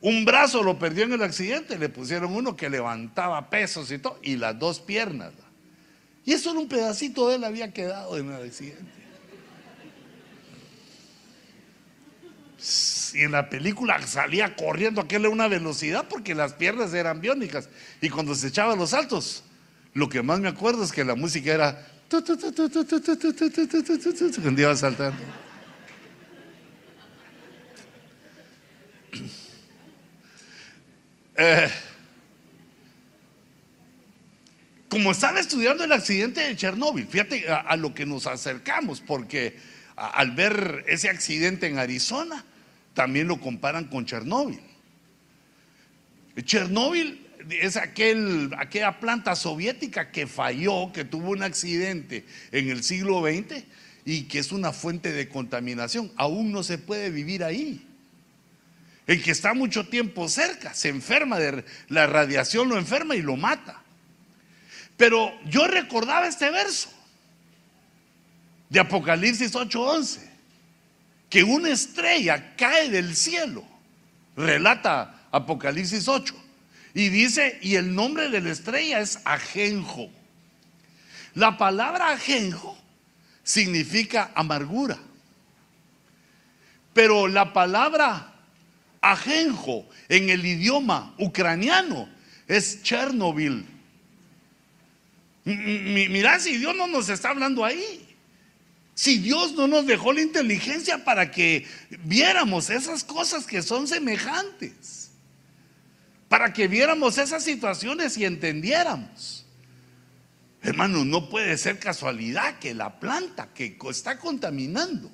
[0.00, 4.18] Un brazo lo perdió en el accidente, le pusieron uno que levantaba pesos y todo,
[4.22, 5.32] y las dos piernas.
[6.24, 9.02] Y eso era un pedacito de él había quedado en el accidente.
[13.14, 17.68] Y en la película salía corriendo aquel a una velocidad porque las piernas eran biónicas.
[18.00, 19.44] Y cuando se echaba los saltos,
[19.94, 21.86] lo que más me acuerdo es que la música era
[24.42, 25.22] cuando iba saltando.
[31.34, 31.68] Eh,
[34.88, 39.56] como estaba estudiando el accidente de Chernóbil, fíjate a, lo que nos acercamos, porque
[39.96, 42.44] al ver ese accidente en Arizona,
[42.94, 44.60] también lo comparan con Chernóbil.
[46.44, 53.22] Chernóbil es aquel, aquella planta soviética que falló, que tuvo un accidente en el siglo
[53.22, 53.64] XX
[54.04, 56.10] y que es una fuente de contaminación.
[56.16, 57.86] Aún no se puede vivir ahí.
[59.06, 63.36] El que está mucho tiempo cerca se enferma de la radiación, lo enferma y lo
[63.36, 63.82] mata.
[64.96, 66.88] Pero yo recordaba este verso
[68.68, 70.20] de Apocalipsis 8:11,
[71.32, 73.64] que una estrella cae del cielo,
[74.36, 76.34] relata Apocalipsis 8,
[76.92, 80.10] y dice, y el nombre de la estrella es ajenjo.
[81.32, 82.76] La palabra ajenjo
[83.42, 84.98] significa amargura,
[86.92, 88.34] pero la palabra
[89.00, 92.10] ajenjo en el idioma ucraniano
[92.46, 93.64] es Chernobyl.
[95.46, 98.11] Mira si Dios no nos está hablando ahí.
[98.94, 101.66] Si Dios no nos dejó la inteligencia para que
[102.04, 105.10] viéramos esas cosas que son semejantes.
[106.28, 109.46] Para que viéramos esas situaciones y entendiéramos.
[110.62, 115.10] Hermano, no puede ser casualidad que la planta que está contaminando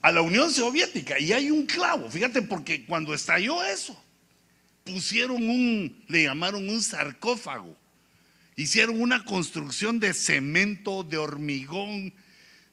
[0.00, 4.00] a la Unión Soviética y hay un clavo, fíjate, porque cuando estalló eso,
[4.84, 7.76] pusieron un, le llamaron un sarcófago,
[8.58, 12.12] hicieron una construcción de cemento, de hormigón,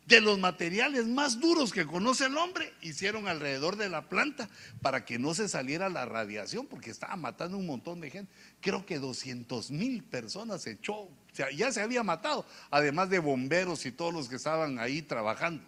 [0.07, 4.49] de los materiales más duros que conoce el hombre, hicieron alrededor de la planta
[4.81, 8.31] para que no se saliera la radiación, porque estaba matando un montón de gente.
[8.61, 11.07] Creo que 200 mil personas se echó,
[11.55, 15.63] ya se había matado, además de bomberos y todos los que estaban ahí trabajando.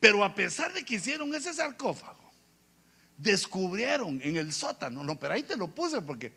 [0.00, 2.25] Pero a pesar de que hicieron ese sarcófago,
[3.16, 6.32] descubrieron en el sótano, no, pero ahí te lo puse porque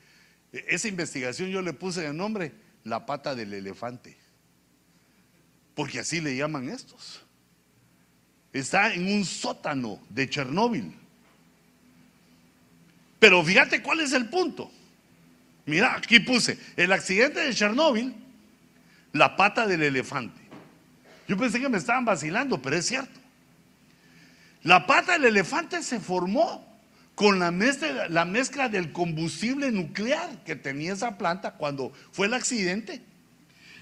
[0.52, 4.18] esa investigación yo le puse el nombre la pata del elefante,
[5.76, 7.24] porque así le llaman estos.
[8.52, 10.96] Está en un sótano de Chernóbil.
[13.20, 14.72] Pero fíjate cuál es el punto.
[15.66, 18.16] Mira, aquí puse el accidente de Chernóbil,
[19.14, 20.42] la pata del elefante.
[21.28, 23.20] Yo pensé que me estaban vacilando, pero es cierto.
[24.64, 26.69] La pata del elefante se formó
[27.20, 32.34] con la mezcla, la mezcla del combustible nuclear que tenía esa planta cuando fue el
[32.34, 33.02] accidente.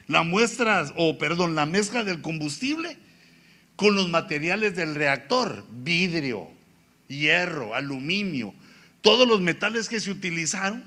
[0.07, 2.97] La muestra, o perdón, la mezcla del combustible
[3.75, 6.49] con los materiales del reactor, vidrio,
[7.07, 8.55] hierro, aluminio,
[9.01, 10.83] todos los metales que se utilizaron.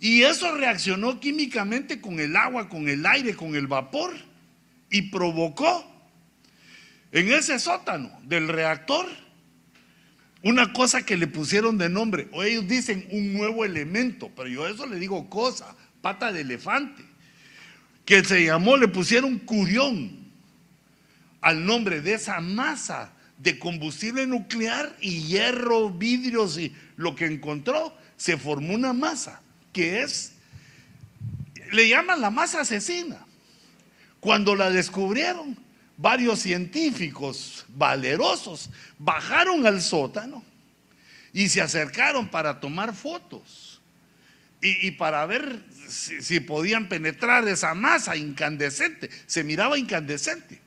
[0.00, 4.14] Y eso reaccionó químicamente con el agua, con el aire, con el vapor
[4.88, 5.86] y provocó
[7.10, 9.06] en ese sótano del reactor,
[10.42, 14.66] una cosa que le pusieron de nombre, o ellos dicen un nuevo elemento, pero yo
[14.66, 17.04] eso le digo cosa, pata de elefante,
[18.04, 20.18] que se llamó, le pusieron curión
[21.40, 27.96] al nombre de esa masa de combustible nuclear y hierro, vidrios y lo que encontró,
[28.16, 30.34] se formó una masa que es,
[31.72, 33.26] le llaman la masa asesina.
[34.20, 35.56] Cuando la descubrieron,
[35.96, 40.42] varios científicos valerosos bajaron al sótano
[41.32, 43.80] y se acercaron para tomar fotos
[44.60, 49.10] y, para ver si, podían penetrar esa masa incandescente.
[49.26, 50.60] Se miraba incandescente.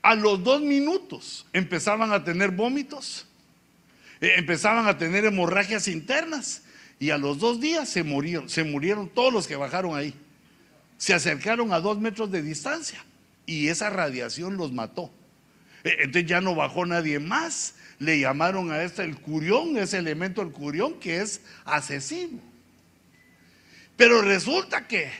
[0.00, 3.26] A los dos minutos empezaban a tener vómitos,
[4.20, 6.62] eh, empezaban a tener hemorragias internas
[7.00, 10.14] y a los dos días se murieron, se murieron todos los que bajaron ahí
[10.98, 13.04] se acercaron a dos metros de distancia
[13.44, 15.10] y esa radiación los mató.
[15.84, 17.74] E, entonces ya no bajó nadie más.
[17.98, 22.40] Le llamaron a este el curión, ese elemento el curión que es asesino.
[23.96, 25.10] Pero resulta que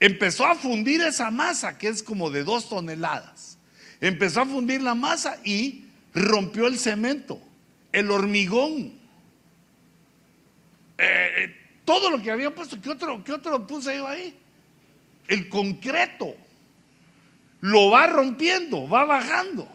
[0.00, 3.58] empezó a fundir esa masa que es como de dos toneladas.
[4.00, 7.40] Empezó a fundir la masa y rompió el cemento,
[7.92, 8.98] el hormigón.
[10.96, 14.34] Eh, eh, todo lo que había puesto, ¿qué otro, qué otro puse yo ahí?
[15.28, 16.34] El concreto,
[17.60, 19.68] lo va rompiendo, va bajando.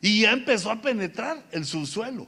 [0.00, 2.26] Y ya empezó a penetrar el subsuelo.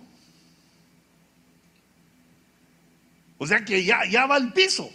[3.39, 4.91] O sea que ya, ya va al piso.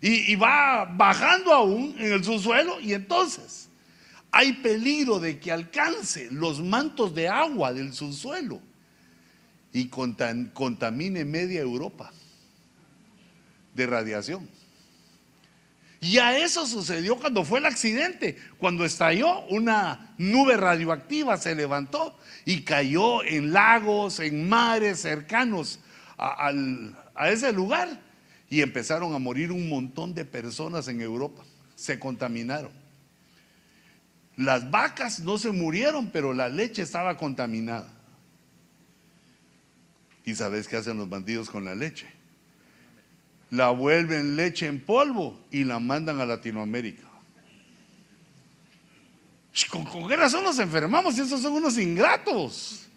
[0.00, 3.68] Y, y va bajando aún en el subsuelo y entonces
[4.36, 8.60] hay peligro de que alcance los mantos de agua del subsuelo
[9.72, 12.12] y contamine media Europa
[13.74, 14.48] de radiación.
[16.04, 22.18] Y a eso sucedió cuando fue el accidente, cuando estalló una nube radioactiva, se levantó
[22.44, 25.80] y cayó en lagos, en mares cercanos
[26.18, 26.52] a,
[27.14, 28.02] a ese lugar
[28.50, 31.42] y empezaron a morir un montón de personas en Europa,
[31.74, 32.72] se contaminaron.
[34.36, 37.88] Las vacas no se murieron, pero la leche estaba contaminada.
[40.26, 42.06] ¿Y sabes qué hacen los bandidos con la leche?
[43.54, 47.04] La vuelven leche en polvo y la mandan a Latinoamérica.
[49.70, 51.16] ¿Con, qué razón nos enfermamos?
[51.16, 52.88] Esos son unos ingratos.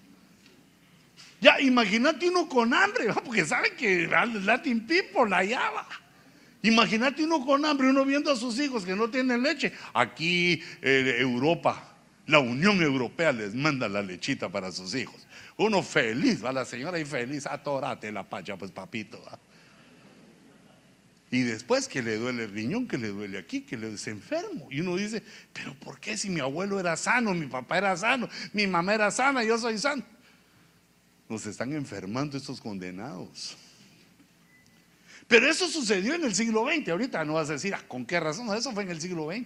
[1.40, 5.88] Ya, imagínate uno con hambre, porque saben que Latin People la llama.
[6.64, 9.72] Imagínate uno con hambre, uno viendo a sus hijos que no tienen leche.
[9.94, 11.96] Aquí eh, Europa,
[12.26, 15.28] la Unión Europea les manda la lechita para sus hijos.
[15.56, 19.22] Uno feliz, va la señora y feliz, atórate la pacha, pues papito.
[21.30, 24.68] Y después que le duele el riñón, que le duele aquí, que le es enfermo.
[24.72, 25.22] Y uno dice,
[25.52, 29.12] pero ¿por qué si mi abuelo era sano, mi papá era sano, mi mamá era
[29.12, 30.04] sana, yo soy sano?
[31.28, 33.58] Nos están enfermando estos condenados.
[35.28, 36.90] Pero eso sucedió en el siglo XX.
[36.90, 38.56] Ahorita no vas a decir, ah, ¿con qué razón?
[38.56, 39.46] eso fue en el siglo XX.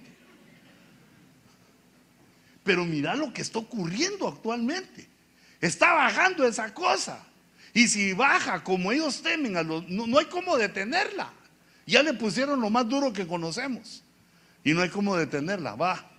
[2.63, 5.07] Pero mira lo que está ocurriendo actualmente.
[5.59, 7.25] Está bajando esa cosa.
[7.73, 11.33] Y si baja como ellos temen, no, hay cómo detenerla.
[11.85, 14.03] Ya le pusieron lo más duro que conocemos.
[14.63, 15.75] Y no hay cómo detenerla.
[15.75, 16.09] Va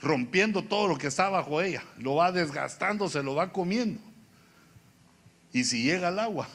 [0.00, 1.82] rompiendo todo lo que está bajo ella.
[1.98, 4.00] Lo va desgastando, se lo va comiendo.
[5.52, 6.48] Y si llega al agua.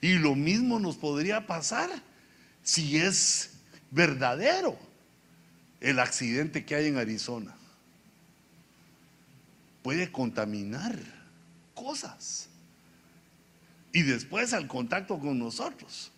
[0.00, 1.90] Y lo mismo nos podría pasar
[2.62, 3.54] si es
[3.90, 4.78] verdadero
[5.80, 7.54] el accidente que hay en Arizona
[9.84, 10.98] puede contaminar
[11.74, 12.48] cosas.
[13.94, 16.10] Y después al contacto con nosotros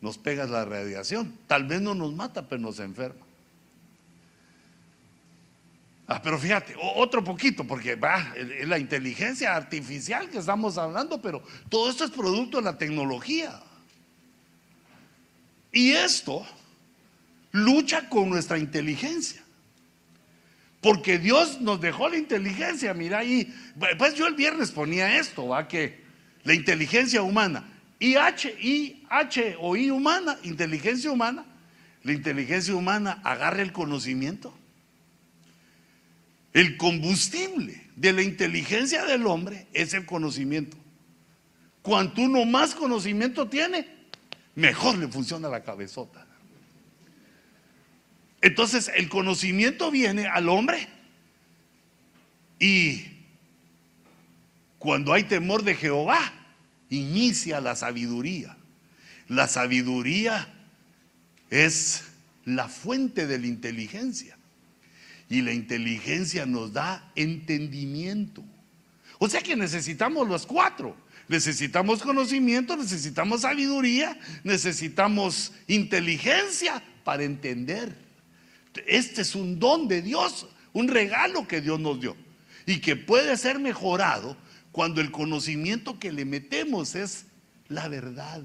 [0.00, 1.38] nos pega la radiación.
[1.46, 3.24] Tal vez no nos mata, pero nos enferma.
[6.08, 11.40] Ah, pero fíjate, otro poquito, porque va, es la inteligencia artificial que estamos hablando, pero
[11.68, 13.62] todo esto es producto de la tecnología.
[15.70, 16.44] Y esto
[17.52, 19.40] lucha con nuestra inteligencia.
[20.80, 23.54] Porque Dios nos dejó la inteligencia, mira ahí.
[23.96, 26.01] Pues yo el viernes ponía esto, va que
[26.44, 27.64] la inteligencia humana,
[27.98, 31.44] IH, H o I humana, inteligencia humana,
[32.02, 34.52] la inteligencia humana agarra el conocimiento.
[36.52, 40.76] El combustible de la inteligencia del hombre es el conocimiento.
[41.80, 43.86] Cuanto uno más conocimiento tiene,
[44.54, 46.26] mejor le funciona la cabezota.
[48.40, 50.88] Entonces el conocimiento viene al hombre
[52.58, 53.11] y
[54.82, 56.18] cuando hay temor de Jehová,
[56.90, 58.56] inicia la sabiduría.
[59.28, 60.52] La sabiduría
[61.50, 62.02] es
[62.44, 64.36] la fuente de la inteligencia.
[65.30, 68.42] Y la inteligencia nos da entendimiento.
[69.20, 70.96] O sea que necesitamos los cuatro.
[71.28, 77.96] Necesitamos conocimiento, necesitamos sabiduría, necesitamos inteligencia para entender.
[78.84, 82.16] Este es un don de Dios, un regalo que Dios nos dio
[82.66, 84.36] y que puede ser mejorado
[84.72, 87.26] cuando el conocimiento que le metemos es
[87.68, 88.42] la verdad.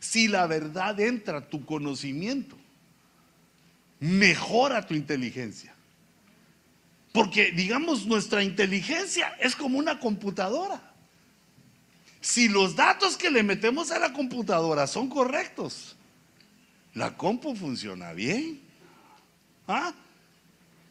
[0.00, 2.56] Si la verdad entra a tu conocimiento,
[3.98, 5.74] mejora tu inteligencia.
[7.12, 10.80] Porque digamos, nuestra inteligencia es como una computadora.
[12.20, 15.96] Si los datos que le metemos a la computadora son correctos,
[16.94, 18.60] la compu funciona bien.
[19.66, 19.92] ¿Ah?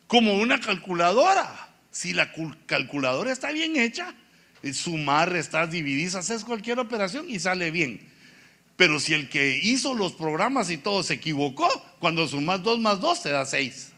[0.08, 1.65] Como una calculadora.
[1.96, 2.30] Si la
[2.66, 4.14] calculadora está bien hecha,
[4.64, 8.02] eh, sumar, restar, dividir, haces cualquier operación y sale bien.
[8.76, 11.70] Pero si el que hizo los programas y todo se equivocó,
[12.00, 13.94] cuando sumas 2 más 2 te da 6.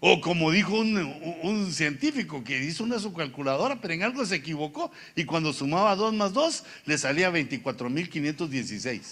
[0.00, 0.96] O como dijo un,
[1.44, 6.14] un, científico que hizo una subcalculadora, pero en algo se equivocó y cuando sumaba 2
[6.14, 9.02] más 2 le salía 24.516.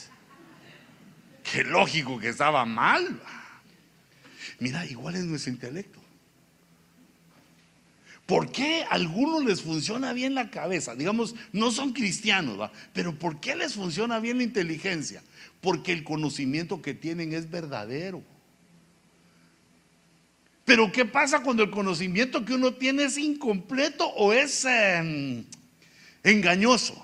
[1.53, 3.21] Qué lógico que estaba mal.
[4.59, 5.95] Mira, igual es nuestro intelecto.
[8.27, 10.97] ¿Por qué a algunos les funciona bien la cabeza?
[10.97, 15.22] Digamos, no son cristianos, pero ¿por qué les funciona bien la inteligencia?
[15.61, 18.24] Porque el conocimiento que tienen es verdadero.
[20.64, 25.45] Pero ¿qué pasa cuando el conocimiento que uno tiene es incompleto o es em,
[26.24, 27.01] engañoso?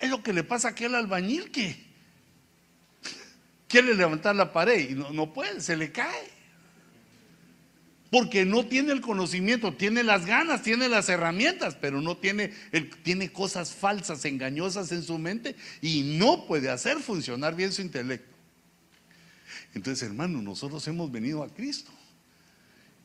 [0.00, 1.76] Es lo que le pasa a aquel albañil que
[3.68, 6.35] quiere levantar la pared y no, no puede, se le cae.
[8.10, 12.52] Porque no tiene el conocimiento, tiene las ganas, tiene las herramientas, pero no tiene,
[13.02, 18.34] tiene cosas falsas, engañosas en su mente y no puede hacer funcionar bien su intelecto.
[19.74, 21.90] Entonces, hermano, nosotros hemos venido a Cristo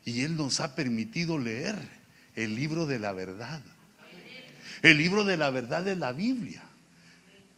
[0.05, 1.75] y Él nos ha permitido leer
[2.35, 3.61] el libro de la verdad.
[4.81, 6.63] El libro de la verdad de la Biblia.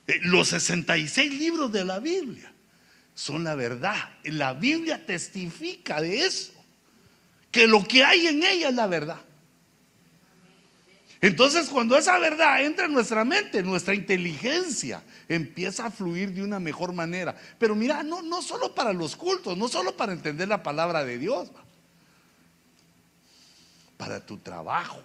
[0.08, 2.52] Eh, los 66 libros de la Biblia
[3.14, 3.96] son la verdad.
[4.24, 6.54] La Biblia testifica de eso.
[7.54, 9.22] Que lo que hay en ella es la verdad.
[11.22, 16.60] Entonces cuando esa verdad entra en nuestra mente, nuestra inteligencia empieza a fluir de una
[16.60, 17.34] mejor manera.
[17.58, 21.18] Pero mira, no, no solo para los cultos, no solo para entender la palabra de
[21.18, 21.50] Dios,
[23.96, 25.02] para tu trabajo,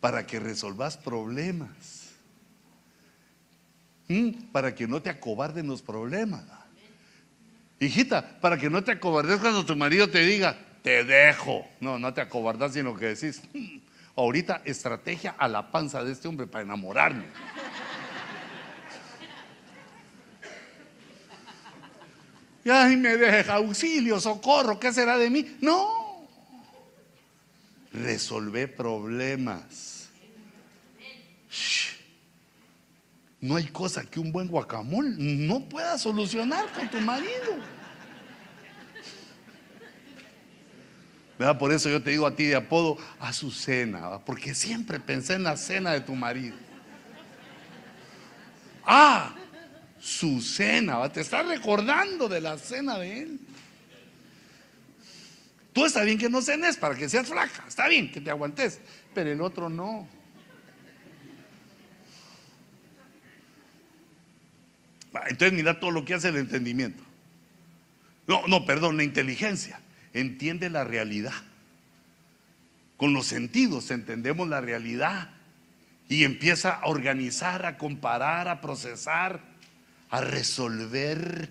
[0.00, 2.08] para que resolvas problemas,
[4.50, 6.42] para que no te acobarden los problemas.
[7.82, 11.66] Hijita, para que no te acobardes cuando tu marido te diga, te dejo.
[11.80, 13.78] No, no te acobardas, sino que decís, hmm,
[14.14, 17.24] ahorita estrategia a la panza de este hombre para enamorarme.
[22.64, 25.56] Y ay, me deja auxilio, socorro, ¿qué será de mí?
[25.60, 26.28] No,
[27.92, 30.01] resolver problemas.
[33.42, 37.58] No hay cosa que un buen guacamole no pueda solucionar con tu marido.
[41.58, 45.56] Por eso yo te digo a ti de apodo Azucena, porque siempre pensé en la
[45.56, 46.54] cena de tu marido.
[48.84, 49.34] Ah,
[50.00, 53.40] su cena, te está recordando de la cena de él.
[55.72, 58.80] Tú está bien que no cenes para que seas flaca, está bien que te aguantes,
[59.12, 60.06] pero el otro no.
[65.28, 67.02] Entonces mira todo lo que hace el entendimiento.
[68.26, 69.80] No, no, perdón, la inteligencia.
[70.12, 71.34] Entiende la realidad.
[72.96, 75.30] Con los sentidos entendemos la realidad
[76.08, 79.40] y empieza a organizar, a comparar, a procesar,
[80.10, 81.48] a resolver.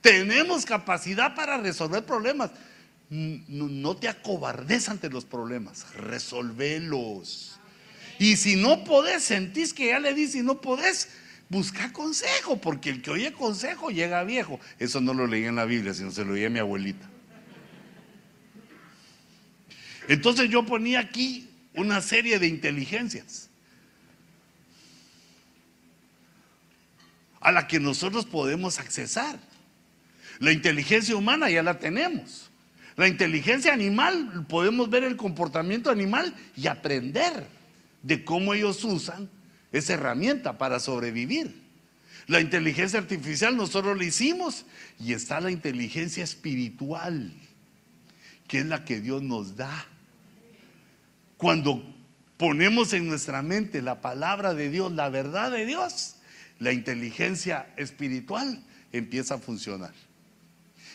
[0.00, 2.50] Tenemos capacidad para resolver problemas
[3.08, 7.58] no, te acobardes ante los problemas, resolvelos.
[8.18, 11.08] Y si no podés, sentís que ya le dice y no podés,
[11.48, 14.60] busca consejo, porque el que oye consejo llega viejo.
[14.78, 17.08] Eso no lo leí en la Biblia, sino se lo oí a mi abuelita.
[20.08, 23.50] Entonces yo ponía aquí una serie de inteligencias
[27.40, 29.38] a la que nosotros podemos accesar.
[30.38, 32.50] La inteligencia humana ya la tenemos.
[32.96, 37.46] La inteligencia animal, podemos ver el comportamiento animal y aprender
[38.02, 39.28] de cómo ellos usan
[39.78, 41.62] esa herramienta para sobrevivir.
[42.26, 44.64] La inteligencia artificial nosotros la hicimos
[44.98, 47.32] y está la inteligencia espiritual,
[48.48, 49.86] que es la que Dios nos da.
[51.36, 51.84] Cuando
[52.36, 56.16] ponemos en nuestra mente la palabra de Dios, la verdad de Dios,
[56.58, 58.62] la inteligencia espiritual
[58.92, 59.92] empieza a funcionar.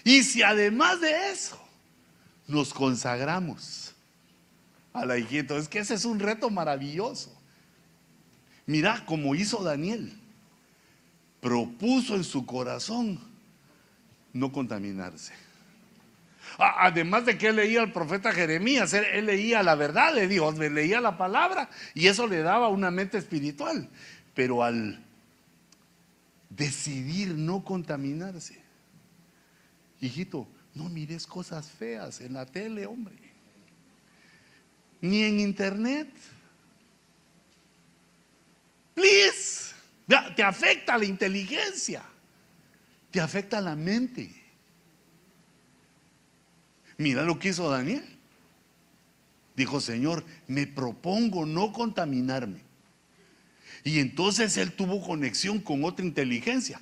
[0.04, 1.62] Y si además de eso
[2.48, 3.94] nos consagramos
[4.94, 5.58] a la hijita.
[5.58, 7.36] Es que ese es un reto maravilloso.
[8.72, 10.14] Mira como hizo Daniel.
[11.42, 13.20] Propuso en su corazón
[14.32, 15.34] no contaminarse.
[16.58, 21.02] Además de que él leía al profeta Jeremías, él, leía la verdad de Dios, leía
[21.02, 23.90] la palabra y eso le daba una mente espiritual.
[24.34, 25.04] Pero al
[26.50, 28.58] decidir no contaminarse,
[30.00, 33.18] hijito, no mires cosas feas en la tele, hombre.
[35.02, 36.08] Ni en internet.
[40.36, 42.04] Te afecta la inteligencia.
[43.12, 44.34] Te afecta la mente.
[46.98, 48.04] Mira lo que hizo Daniel.
[49.56, 52.62] Dijo, Señor, me propongo no contaminarme.
[53.84, 56.80] Y entonces él tuvo conexión con otra inteligencia.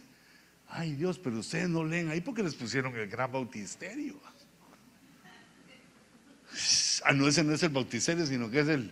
[0.67, 4.19] Ay Dios, pero ustedes no leen ahí porque les pusieron el gran bautisterio.
[7.05, 8.91] Ah, no, ese no es el bautisterio, sino que es el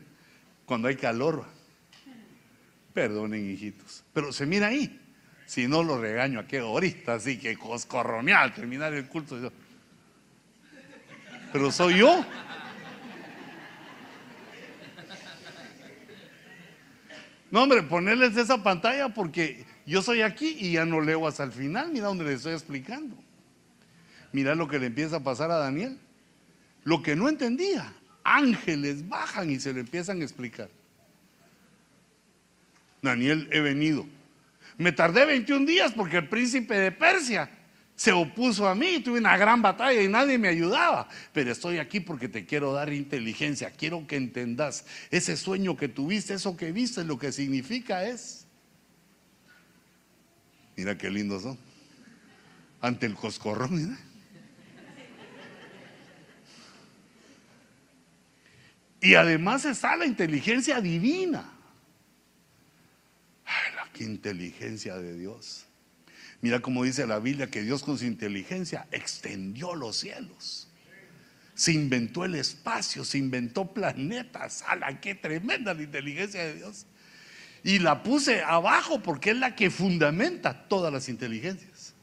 [0.65, 1.45] cuando hay calor.
[2.97, 4.03] Perdonen, hijitos.
[4.11, 4.99] Pero se mira ahí.
[5.45, 9.51] Si no lo regaño aquí ahorita, así que coscorroneal, terminar el culto.
[11.53, 12.25] Pero soy yo.
[17.51, 21.51] No, hombre, ponerles esa pantalla porque yo soy aquí y ya no leo hasta el
[21.51, 23.15] final, mira donde les estoy explicando.
[24.31, 25.99] Mira lo que le empieza a pasar a Daniel.
[26.83, 27.93] Lo que no entendía,
[28.23, 30.71] ángeles bajan y se le empiezan a explicar.
[33.01, 34.05] Daniel, he venido.
[34.77, 37.49] Me tardé 21 días porque el príncipe de Persia
[37.95, 41.09] se opuso a mí, tuve una gran batalla y nadie me ayudaba.
[41.33, 46.35] Pero estoy aquí porque te quiero dar inteligencia, quiero que entendas ese sueño que tuviste,
[46.35, 48.45] eso que viste, lo que significa es.
[50.75, 51.57] Mira qué lindos son.
[52.79, 53.97] Ante el coscorrón, mira.
[59.01, 61.56] Y además está la inteligencia divina.
[63.99, 65.65] La inteligencia de Dios.
[66.41, 70.67] Mira cómo dice la Biblia que Dios con su inteligencia extendió los cielos.
[71.55, 74.63] Se inventó el espacio, se inventó planetas.
[74.67, 76.85] ¡Hala, qué tremenda la inteligencia de Dios!
[77.63, 81.93] Y la puse abajo porque es la que fundamenta todas las inteligencias.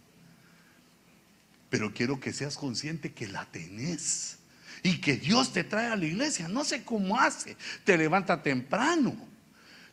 [1.71, 4.39] Pero quiero que seas consciente que la tenés
[4.83, 6.49] y que Dios te trae a la iglesia.
[6.49, 7.57] No sé cómo hace.
[7.85, 9.17] Te levanta temprano,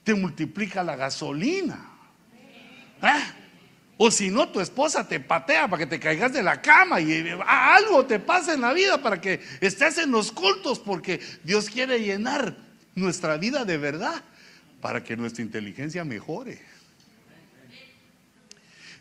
[0.03, 1.90] te multiplica la gasolina.
[3.01, 3.41] ¿Eh?
[4.03, 7.23] O si no, tu esposa te patea para que te caigas de la cama y
[7.45, 11.99] algo te pasa en la vida para que estés en los cultos porque Dios quiere
[11.99, 12.57] llenar
[12.95, 14.23] nuestra vida de verdad
[14.81, 16.59] para que nuestra inteligencia mejore.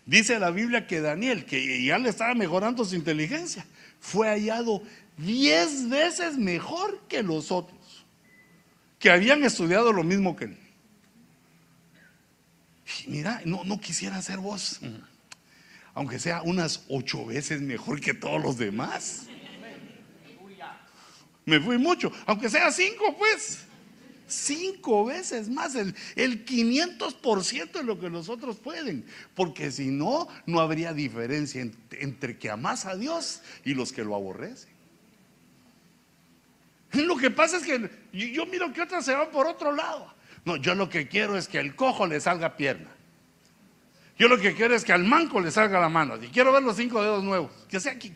[0.05, 3.65] Dice la Biblia que Daniel, que ya le estaba mejorando su inteligencia,
[4.01, 4.83] fue hallado
[5.17, 8.05] diez veces mejor que los otros,
[8.99, 10.60] que habían estudiado lo mismo que él
[13.07, 14.81] mira, no, no quisiera ser vos,
[15.95, 19.27] aunque sea unas ocho veces mejor que todos los demás.
[21.45, 23.65] Me fui mucho, aunque sea cinco, pues.
[24.29, 29.05] Cinco veces más, el, el 500% de lo que los otros pueden.
[29.35, 31.61] Porque si no, no habría diferencia
[31.91, 34.71] entre, que amas a Dios y los que lo aborrecen.
[36.93, 40.15] Lo que pasa es que yo, yo miro que otras se van por otro lado.
[40.45, 42.91] No, yo lo que quiero es que al cojo le salga pierna.
[44.19, 46.23] Yo lo que quiero es que al manco le salga la mano.
[46.23, 47.51] Y quiero ver los cinco dedos nuevos.
[47.69, 48.13] Que sea que,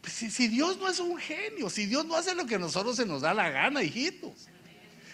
[0.00, 3.04] pues, si, Dios no es un genio, si Dios no hace lo que nosotros se
[3.04, 4.48] nos da la gana, hijitos.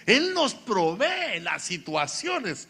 [0.04, 2.68] Él nos provee las situaciones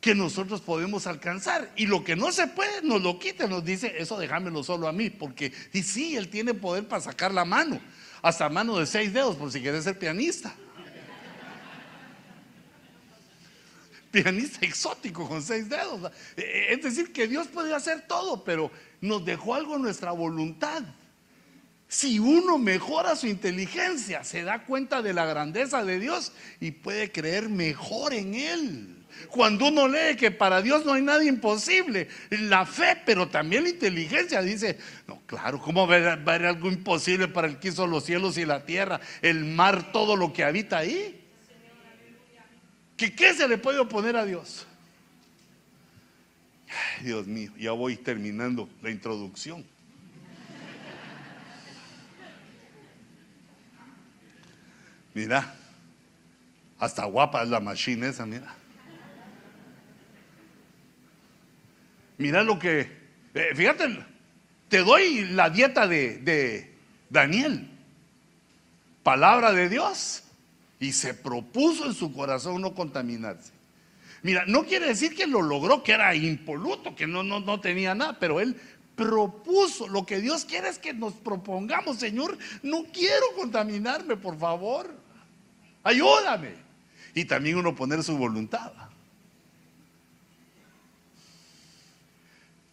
[0.00, 1.72] que nosotros podemos alcanzar.
[1.76, 4.92] Y lo que no se puede, nos lo quita, nos dice, eso déjamelo solo a
[4.92, 7.80] mí, porque y sí, Él tiene poder para sacar la mano,
[8.22, 10.54] hasta mano de seis dedos, por si quieres ser pianista.
[14.14, 16.12] Pianista exótico con seis dedos.
[16.36, 20.12] Eh, eh, es decir, que Dios puede hacer todo, pero nos dejó algo en nuestra
[20.12, 20.82] voluntad.
[21.88, 27.10] Si uno mejora su inteligencia, se da cuenta de la grandeza de Dios y puede
[27.12, 29.04] creer mejor en Él.
[29.28, 33.70] Cuando uno lee que para Dios no hay nada imposible, la fe, pero también la
[33.70, 38.04] inteligencia dice, no, claro, ¿cómo va a haber algo imposible para el que hizo los
[38.04, 41.23] cielos y la tierra, el mar, todo lo que habita ahí?
[42.96, 44.66] Qué se le puede oponer a Dios?
[47.02, 49.64] Dios mío, ya voy terminando la introducción.
[55.12, 55.54] Mira,
[56.78, 58.52] hasta guapa es la machine esa, mira.
[62.18, 62.80] Mira lo que,
[63.34, 64.04] eh, fíjate,
[64.68, 66.72] te doy la dieta de
[67.10, 67.70] Daniel.
[69.04, 70.23] Palabra de Dios
[70.84, 73.52] y se propuso en su corazón no contaminarse.
[74.22, 77.94] Mira, no quiere decir que lo logró, que era impoluto, que no, no, no tenía
[77.94, 78.56] nada, pero él
[78.96, 79.88] propuso.
[79.88, 84.94] Lo que Dios quiere es que nos propongamos, Señor, no quiero contaminarme, por favor.
[85.82, 86.54] Ayúdame.
[87.14, 88.72] Y también uno poner su voluntad.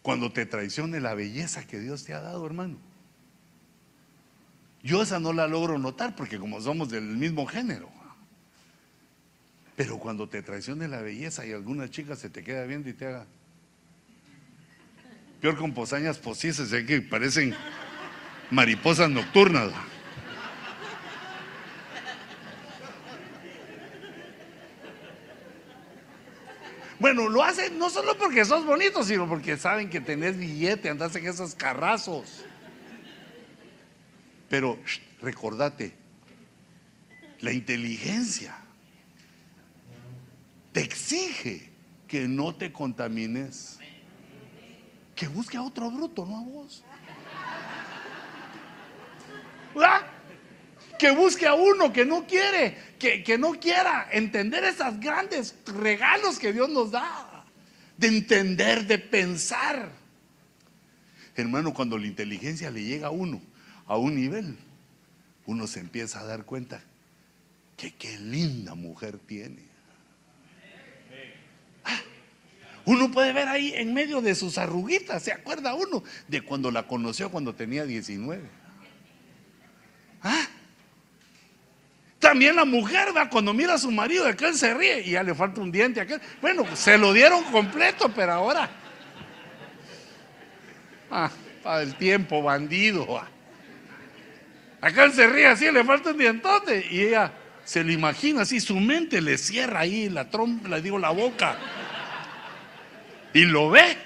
[0.02, 2.76] Cuando te traicione la belleza que Dios te ha dado, hermano.
[4.82, 8.01] Yo esa no la logro notar porque como somos del mismo género.
[9.76, 13.06] Pero cuando te traicione la belleza y alguna chica se te queda viendo y te
[13.06, 13.26] haga.
[15.40, 17.54] Peor con posañas posisas, sé que parecen
[18.50, 19.72] mariposas nocturnas.
[27.00, 31.16] Bueno, lo hacen no solo porque sos bonito, sino porque saben que tenés billete, andas
[31.16, 32.44] en esos carrazos.
[34.48, 34.78] Pero
[35.20, 35.96] recordate,
[37.40, 38.61] la inteligencia
[40.72, 41.70] te exige
[42.08, 43.78] que no te contamines.
[45.14, 46.84] Que busque a otro bruto, no a vos.
[50.98, 56.38] Que busque a uno que no quiere, que, que no quiera entender esos grandes regalos
[56.38, 57.44] que Dios nos da.
[57.96, 59.90] De entender, de pensar.
[61.34, 63.40] Hermano, cuando la inteligencia le llega a uno
[63.86, 64.56] a un nivel,
[65.46, 66.82] uno se empieza a dar cuenta
[67.76, 69.62] que qué linda mujer tiene.
[71.84, 72.00] Ah,
[72.84, 76.86] uno puede ver ahí en medio de sus arruguitas, ¿se acuerda uno de cuando la
[76.86, 78.42] conoció cuando tenía 19?
[80.22, 80.46] ¿Ah?
[82.18, 85.34] También la mujer, va, cuando mira a su marido, aquel se ríe y ya le
[85.34, 86.06] falta un diente.
[86.40, 88.70] Bueno, se lo dieron completo, pero ahora.
[91.10, 91.30] Ah,
[91.64, 93.18] para el tiempo, bandido.
[93.18, 93.26] Ah.
[94.80, 96.86] Aquel se ríe así, le falta un dientote.
[96.90, 97.32] Y ella
[97.64, 101.56] se lo imagina así, su mente le cierra ahí la trompa, le digo la boca.
[103.34, 103.96] Y lo ve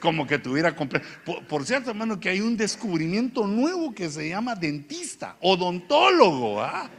[0.00, 5.36] como que tuviera por, cierto, hermano, que hay un descubrimiento nuevo que se llama dentista,
[5.40, 6.62] odontólogo.
[6.62, 6.90] ¿ah?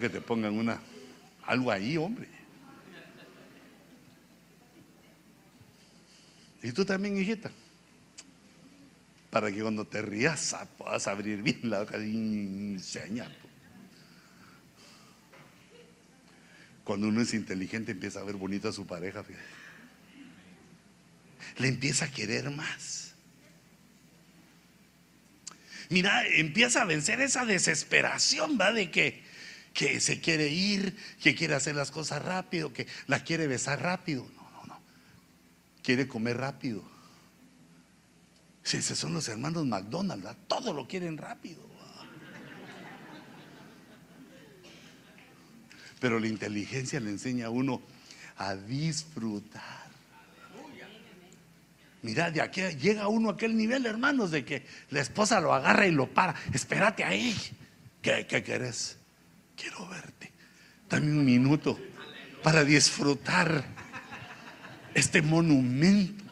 [0.00, 0.80] que te pongan una
[1.46, 2.28] algo ahí, hombre.
[6.62, 7.50] Y tú también, hijita.
[9.30, 13.30] Para que cuando te rías puedas abrir bien la boca y enseñar.
[16.90, 19.44] Cuando uno es inteligente empieza a ver bonita a su pareja, fíjate
[21.58, 23.14] le empieza a querer más.
[25.88, 28.72] Mira, empieza a vencer esa desesperación, ¿va?
[28.72, 29.22] De que,
[29.72, 34.28] que se quiere ir, que quiere hacer las cosas rápido, que la quiere besar rápido.
[34.34, 34.80] No, no, no.
[35.84, 36.82] Quiere comer rápido.
[38.64, 41.69] Si esos son los hermanos McDonald's, todo lo quieren rápido.
[46.00, 47.82] Pero la inteligencia le enseña a uno
[48.38, 49.90] a disfrutar.
[52.02, 55.86] Mira, de aquí llega uno a aquel nivel, hermanos, de que la esposa lo agarra
[55.86, 56.34] y lo para.
[56.52, 57.36] Espérate ahí.
[58.00, 58.96] ¿Qué, qué querés?
[59.54, 60.32] Quiero verte.
[60.88, 61.78] Dame un minuto
[62.42, 63.62] para disfrutar
[64.94, 66.24] este monumento.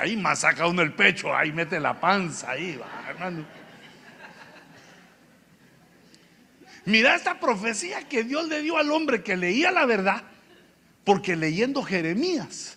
[0.00, 3.61] Ahí más saca uno el pecho, ahí mete la panza, ahí va, hermano.
[6.84, 10.22] Mira esta profecía que Dios le dio al hombre que leía la verdad,
[11.04, 12.76] porque leyendo Jeremías,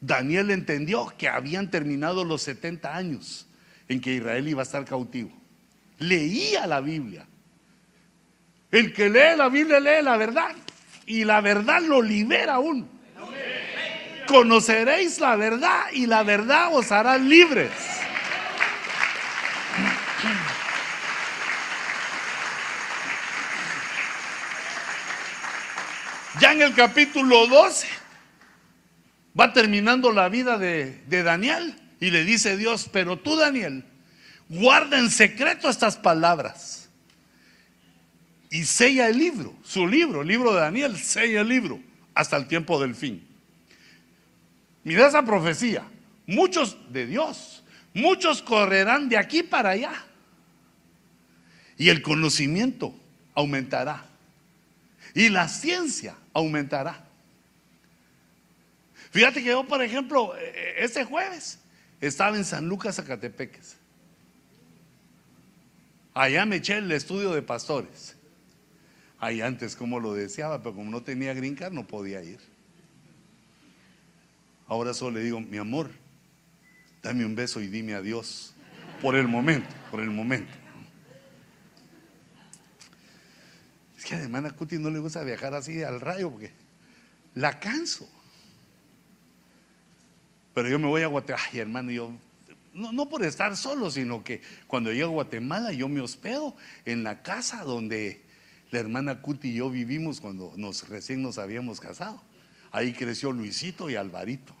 [0.00, 3.46] Daniel entendió que habían terminado los 70 años
[3.88, 5.30] en que Israel iba a estar cautivo.
[5.98, 7.26] Leía la Biblia.
[8.70, 10.54] El que lee la Biblia lee la verdad
[11.06, 12.88] y la verdad lo libera aún.
[14.26, 17.70] Conoceréis la verdad y la verdad os hará libres.
[26.40, 27.86] Ya en el capítulo 12
[29.38, 33.84] va terminando la vida de, Daniel y le dice Dios, pero tú Daniel,
[34.50, 36.90] guarda en secreto estas palabras
[38.50, 41.80] y sella el libro, su libro, el libro de Daniel, sella el libro
[42.14, 43.26] hasta el tiempo del fin.
[44.84, 45.84] Mira esa profecía,
[46.26, 47.64] muchos de Dios,
[47.94, 50.04] muchos correrán de aquí para allá
[51.78, 52.94] y el conocimiento
[53.34, 54.06] aumentará
[55.14, 57.02] y la ciencia aumentará.
[59.10, 60.34] Fíjate que yo, por ejemplo,
[60.76, 61.58] este jueves
[62.00, 63.76] estaba en San Lucas, Zacatepeques.
[66.12, 68.16] Allá me eché el estudio de pastores.
[69.18, 72.40] Ahí antes, como lo deseaba, pero como no tenía green no podía ir.
[74.66, 75.90] Ahora solo le digo, mi amor,
[77.02, 78.54] dame un beso y dime adiós.
[79.00, 80.52] Por el momento, por el momento.
[84.06, 86.52] Que a hermana Cuti no le gusta viajar así al rayo porque
[87.34, 88.08] la canso.
[90.54, 92.12] Pero yo me voy a Guatemala, ay hermano, yo,
[92.72, 97.22] no, por estar solo, sino que cuando llego a Guatemala yo me hospedo en la
[97.22, 98.22] casa donde
[98.70, 102.22] la hermana Cuti y yo vivimos cuando nos, recién nos habíamos casado.
[102.70, 104.54] Ahí creció Luisito y Alvarito.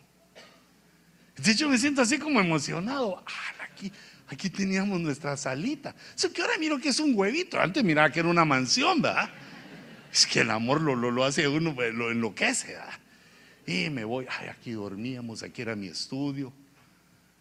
[1.36, 3.22] De hecho me siento así como emocionado.
[3.26, 3.92] Ah, aquí,
[4.28, 5.94] Aquí teníamos nuestra salita.
[6.16, 7.60] Eso que ahora miro que es un huevito.
[7.60, 9.30] Antes miraba que era una mansión, ¿verdad?
[10.12, 12.98] Es que el amor lo, lo, hace uno, pues, lo enloquece, ¿verdad?
[13.66, 16.52] Y me voy, ay, aquí dormíamos, aquí era mi estudio.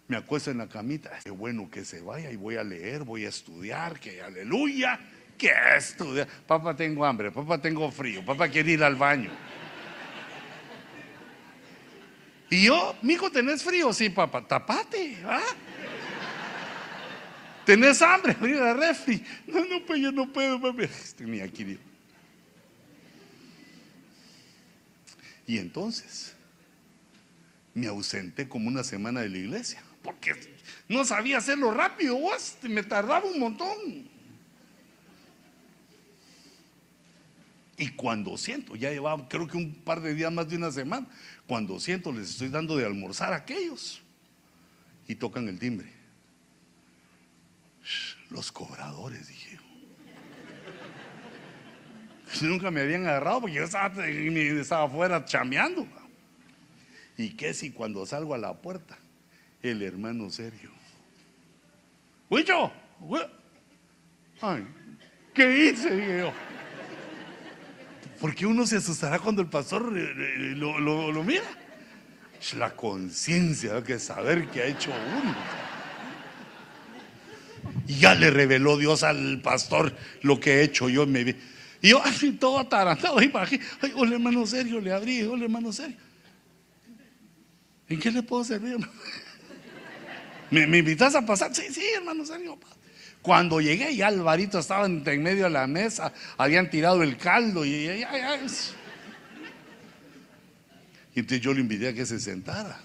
[0.07, 3.25] Me acuesto en la camita, qué bueno que se vaya y voy a leer, voy
[3.25, 4.99] a estudiar, que aleluya,
[5.35, 6.27] que estudiar.
[6.45, 9.31] Papá, tengo hambre, papá, tengo frío, papá, quiere ir al baño.
[12.51, 13.91] Y yo, mijo, ¿tenés frío?
[13.93, 15.41] Sí, papá, tapate, ¿ah?
[17.65, 18.33] ¿Tenés hambre?
[18.39, 19.23] Abrir la refri.
[19.47, 20.87] No, no, pues yo no puedo, mami.
[21.17, 21.77] Tenía aquí.
[25.47, 26.35] Y entonces
[27.73, 30.33] me ausenté como una semana de la iglesia, porque
[30.87, 32.17] no sabía hacerlo rápido,
[32.63, 34.15] me tardaba un montón.
[37.77, 41.07] Y cuando siento, ya llevaba creo que un par de días más de una semana,
[41.45, 44.01] cuando siento les estoy dando de almorzar a aquellos
[45.07, 45.94] y tocan el timbre.
[48.29, 49.59] Los cobradores, dije.
[52.41, 55.87] Nunca me habían agarrado porque yo estaba, estaba afuera chameando.
[57.17, 58.97] ¿Y qué si cuando salgo a la puerta,
[59.61, 60.71] el hermano Sergio?
[62.29, 62.71] ¡Huicho!
[64.41, 64.67] Ay,
[65.33, 65.95] ¿qué hice?
[65.95, 66.33] Dije yo.
[68.19, 71.45] Porque uno se asustará cuando el pastor eh, eh, lo, lo mira.
[72.57, 75.35] La conciencia que saber que ha hecho uno.
[77.87, 81.05] Y ya le reveló Dios al pastor lo que he hecho yo.
[81.05, 81.35] Me,
[81.81, 83.17] y yo así todo atarantado.
[83.19, 83.31] Ay,
[83.95, 85.97] hola hermano serio, le abrí, hola hermano serio.
[87.87, 88.77] ¿En qué le puedo servir?
[90.51, 91.53] ¿Me, ¿Me, invitas a pasar?
[91.53, 92.57] Sí, sí, hermano serio.
[93.21, 97.69] Cuando llegué ya Alvarito estaba en, medio de la mesa, habían tirado el caldo y,
[97.69, 98.05] y, y,
[101.15, 102.79] y entonces yo le invité a que se sentara.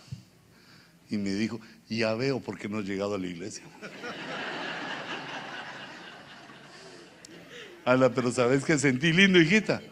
[1.11, 3.65] Y me dijo, ya veo por qué no has llegado a la iglesia.
[7.85, 9.83] Ala, pero ¿sabes que sentí lindo, hijita?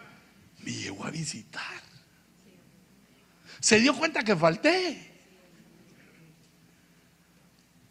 [0.64, 1.82] Me llegó a visitar.
[3.60, 5.08] Se dio cuenta que falté.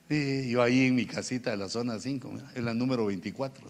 [0.10, 3.68] Yo ahí en mi casita de la zona 5, en la número 24.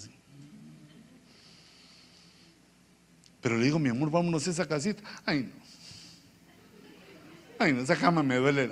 [3.42, 5.02] Pero le digo, mi amor, vámonos a esa casita.
[5.26, 5.68] Ay, no.
[7.60, 8.70] Ay, no, esa cama me duele.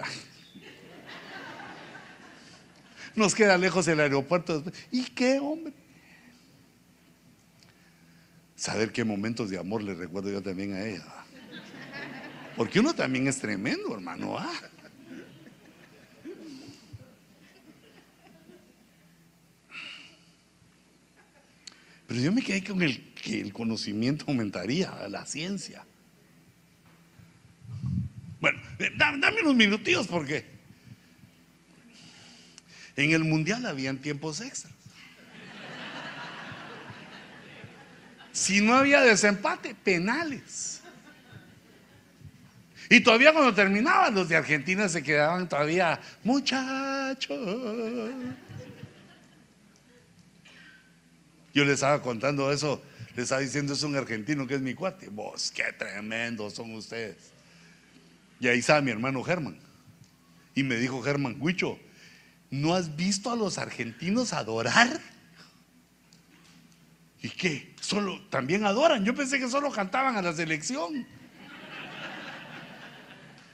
[3.15, 4.63] Nos queda lejos el aeropuerto.
[4.91, 5.73] ¿Y qué, hombre?
[8.55, 11.05] Saber qué momentos de amor le recuerdo yo también a ella.
[12.55, 14.37] Porque uno también es tremendo, hermano.
[14.37, 14.53] ¿ah?
[22.07, 25.85] Pero yo me quedé con el que el conocimiento aumentaría, la ciencia.
[28.39, 30.45] Bueno, eh, dame unos minutillos porque
[32.95, 34.74] en el mundial habían tiempos extras.
[38.36, 40.81] Si no había desempate, penales.
[42.89, 47.39] Y todavía cuando terminaban los de Argentina se quedaban todavía, muchachos.
[51.53, 52.83] Yo les estaba contando eso,
[53.15, 55.07] les estaba diciendo es un argentino que es mi cuate.
[55.07, 57.15] Vos, qué tremendo son ustedes.
[58.41, 59.57] Y ahí estaba mi hermano Germán.
[60.53, 61.79] Y me dijo Germán, Huicho,
[62.51, 65.14] ¿no has visto a los argentinos adorar?
[67.26, 67.73] ¿Y qué?
[67.82, 69.03] Solo también adoran.
[69.03, 71.07] Yo pensé que solo cantaban a la selección.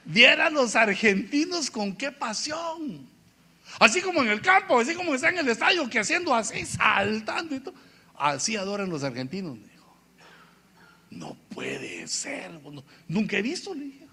[0.04, 3.08] Viera a los argentinos con qué pasión.
[3.80, 7.54] Así como en el campo, así como está en el estadio, que haciendo así, saltando
[7.54, 7.74] y todo.
[8.14, 9.96] Así adoran los argentinos, me dijo.
[11.08, 12.50] No puede ser.
[13.08, 14.06] Nunca he visto, le dije.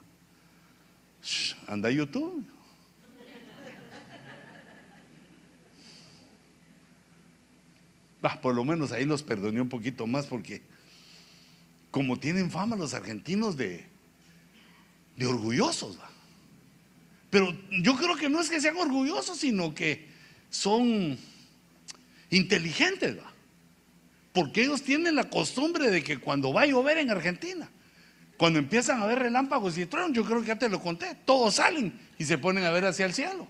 [1.67, 2.45] Anda YouTube.
[8.41, 10.61] Por lo menos ahí los perdoné un poquito más porque
[11.91, 13.85] como tienen fama los argentinos de,
[15.15, 15.97] de orgullosos.
[17.29, 20.07] Pero yo creo que no es que sean orgullosos, sino que
[20.49, 21.17] son
[22.29, 23.17] inteligentes.
[24.33, 27.69] Porque ellos tienen la costumbre de que cuando va a llover en Argentina,
[28.37, 31.55] cuando empiezan a ver relámpagos y truenos, yo creo que ya te lo conté, todos
[31.55, 33.47] salen y se ponen a ver hacia el cielo.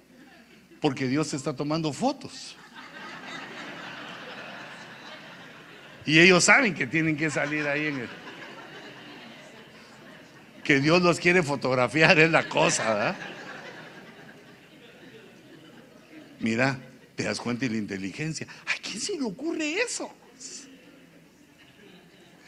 [0.81, 2.55] Porque Dios está tomando fotos.
[6.05, 8.09] Y ellos saben que tienen que salir ahí en el...
[10.63, 13.15] Que Dios los quiere fotografiar, es la cosa, ¿verdad?
[16.39, 16.79] Mira,
[17.15, 18.47] te das cuenta de la inteligencia.
[18.65, 20.13] ¿A quién se le ocurre eso?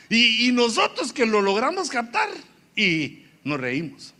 [0.09, 2.29] Y, nosotros que lo logramos captar
[2.75, 4.13] y nos reímos.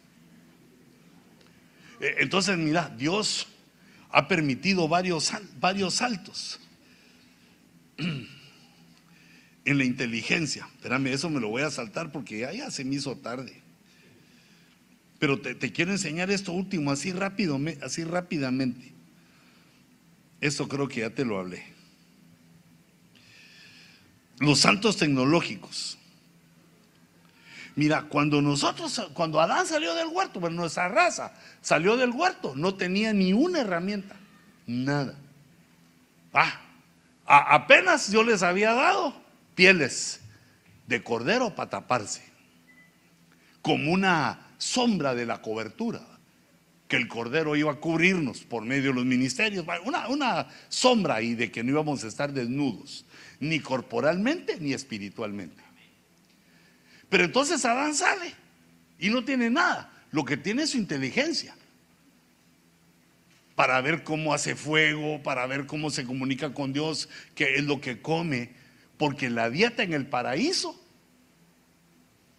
[1.99, 3.47] E, entonces, mira, Dios
[4.09, 6.59] ha permitido varios, varios saltos
[9.65, 10.67] en la inteligencia.
[10.75, 13.61] Espérame, eso me lo voy a saltar porque ya, se me hizo tarde.
[15.19, 18.91] Pero te, quiero enseñar esto último, así rápido, así rápidamente.
[20.39, 21.71] Eso creo que ya te lo hablé
[24.41, 25.97] los saltos tecnológicos.
[27.75, 31.31] Mira, cuando nosotros, cuando Adán salió del huerto, bueno, nuestra raza
[31.61, 34.15] salió del huerto, no tenía ni una herramienta,
[34.65, 35.15] nada.
[36.33, 36.59] Ah,
[37.25, 39.20] apenas yo les había dado
[39.61, 40.19] pieles
[40.87, 42.23] de cordero para taparse,
[43.61, 46.01] como una sombra de la cobertura,
[46.87, 51.35] que el cordero iba a cubrirnos por medio de los ministerios, una, una sombra y
[51.35, 53.05] de que no íbamos a estar desnudos
[53.39, 55.61] ni corporalmente ni espiritualmente.
[57.07, 58.33] Pero entonces Adán sale
[58.97, 59.93] y no tiene nada.
[60.09, 61.55] Lo que tiene es su inteligencia
[63.53, 67.79] para ver cómo hace fuego, para ver cómo se comunica con Dios, qué es lo
[67.79, 68.59] que come,
[69.01, 70.79] porque la dieta en el paraíso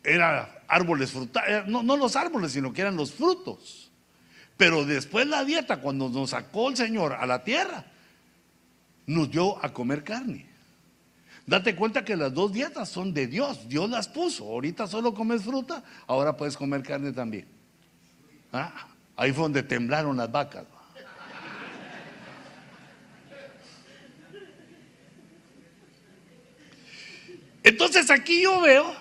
[0.04, 3.90] era árboles frutales, no, no los árboles, sino que eran los frutos.
[4.56, 7.84] Pero después la dieta, cuando nos sacó el Señor a la tierra,
[9.06, 10.46] nos dio a comer carne.
[11.48, 14.44] Date cuenta que las dos dietas son de Dios, Dios las puso.
[14.44, 17.48] Ahorita solo comes fruta, ahora puedes comer carne también.
[18.52, 18.86] Ah,
[19.16, 20.64] ahí fue donde temblaron las vacas.
[27.62, 28.94] Entonces aquí yo veo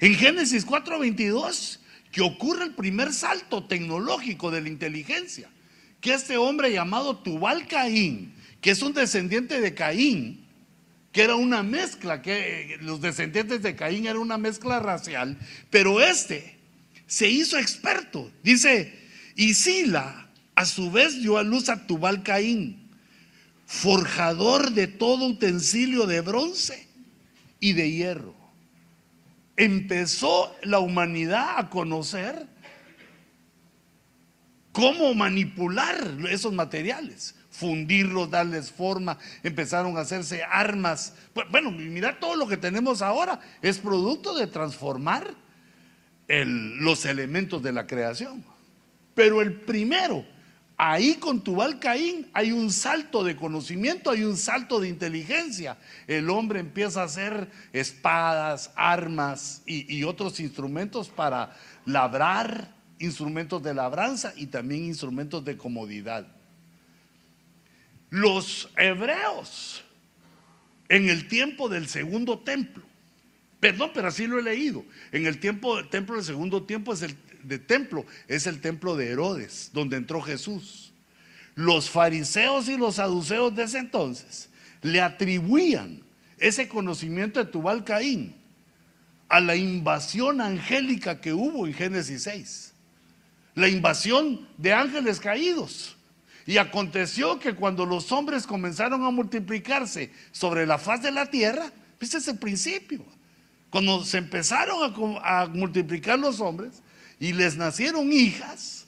[0.00, 1.78] en Génesis 4:22
[2.10, 5.48] que ocurre el primer salto tecnológico de la inteligencia,
[6.00, 10.44] que este hombre llamado Tubal Caín, que es un descendiente de Caín,
[11.12, 15.38] que era una mezcla, que los descendientes de Caín era una mezcla racial,
[15.70, 16.56] pero este
[17.06, 18.30] se hizo experto.
[18.42, 18.92] Dice,
[19.36, 22.90] y Sila a su vez dio a luz a Tubal Caín,
[23.66, 26.89] forjador de todo utensilio de bronce
[27.60, 28.34] y de hierro.
[29.56, 32.46] Empezó la humanidad a conocer
[34.72, 41.14] cómo manipular esos materiales, fundirlos, darles forma, empezaron a hacerse armas.
[41.50, 45.34] Bueno, mira, todo lo que tenemos ahora es producto de transformar
[46.28, 48.42] los elementos de la creación.
[49.14, 50.24] Pero el primero
[50.82, 55.76] Ahí con Tubal Caín hay un salto de conocimiento, hay un salto de inteligencia.
[56.06, 61.54] El hombre empieza a hacer espadas, armas y, otros instrumentos para
[61.84, 66.26] labrar, instrumentos de labranza y también instrumentos de comodidad.
[68.08, 69.84] Los hebreos
[70.88, 72.84] en el tiempo del segundo templo,
[73.60, 77.14] perdón, pero así lo he leído, en el tiempo, templo del segundo tiempo es el
[77.42, 80.92] de templo es el templo de Herodes, donde entró Jesús.
[81.54, 84.48] Los fariseos y los saduceos de ese entonces
[84.82, 86.02] le atribuían
[86.38, 88.34] ese conocimiento de Tubal Caín
[89.28, 92.72] a la invasión angélica que hubo en Génesis 6.
[93.54, 95.96] La invasión de ángeles caídos.
[96.46, 101.70] Y aconteció que cuando los hombres comenzaron a multiplicarse sobre la faz de la tierra,
[102.00, 103.04] ese es el principio.
[103.68, 106.82] Cuando se empezaron a multiplicar los hombres,
[107.20, 108.86] y les nacieron hijas,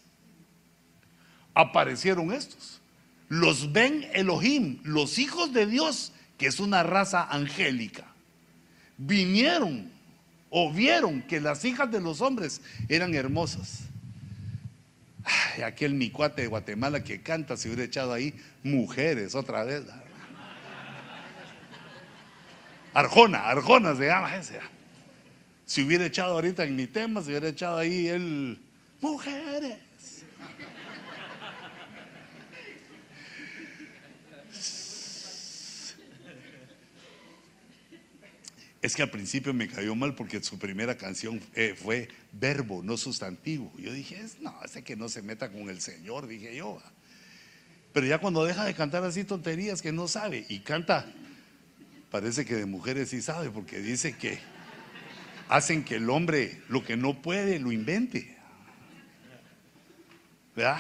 [1.55, 2.80] aparecieron estos.
[3.28, 8.07] Los ven Elohim, los hijos de Dios, que es una raza angélica.
[8.97, 9.93] Vinieron
[10.51, 13.83] o vieron que las hijas de los hombres eran hermosas.
[15.64, 19.85] aquel micuate de Guatemala que canta se hubiera echado ahí mujeres otra vez.
[22.95, 24.59] Arjona, Arjona se llama ese.
[25.73, 28.59] Si hubiera echado ahorita en mi tema, si hubiera echado ahí el
[29.01, 29.79] mujeres.
[38.83, 42.99] Es que al principio me cayó mal porque su primera canción eh, fue verbo, no
[42.99, 43.73] sustantivo.
[43.79, 46.83] Yo dije, no, ese que no se meta con el Señor, dije yo.
[47.95, 51.11] Pero ya cuando deja de cantar así tonterías que no sabe y canta,
[52.11, 54.39] parece que de mujeres sí sabe porque dice que
[55.53, 58.36] hacen que el hombre lo que no puede lo invente.
[60.57, 60.78] ¿Verdad?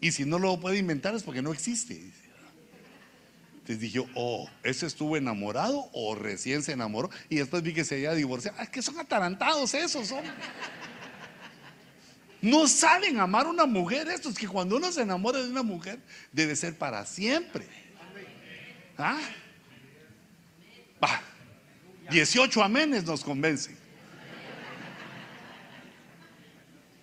[0.00, 2.10] Y si no lo puede inventar es porque no existe.
[3.52, 7.94] Entonces dije, oh, ese estuvo enamorado o recién se enamoró y después vi que se
[7.94, 8.60] había divorciado.
[8.60, 10.24] Es que son atarantados esos, son.
[12.40, 16.00] No saben amar a una mujer estos, que cuando uno se enamora de una mujer
[16.32, 17.68] debe ser para siempre.
[18.98, 19.20] ¿Ah?
[22.10, 23.81] 18 amenes nos convencen.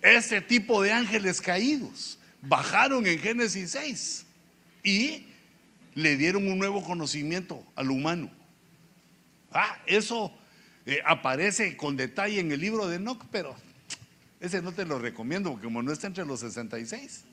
[0.02, 4.26] Ese tipo de ángeles caídos bajaron en Génesis 6
[4.82, 5.26] y
[5.94, 8.30] le dieron un nuevo conocimiento al humano.
[9.52, 10.32] Ah, eso
[10.86, 13.54] eh, aparece con detalle en el libro de Enoch, pero
[14.40, 17.24] ese no te lo recomiendo porque como no está entre los 66.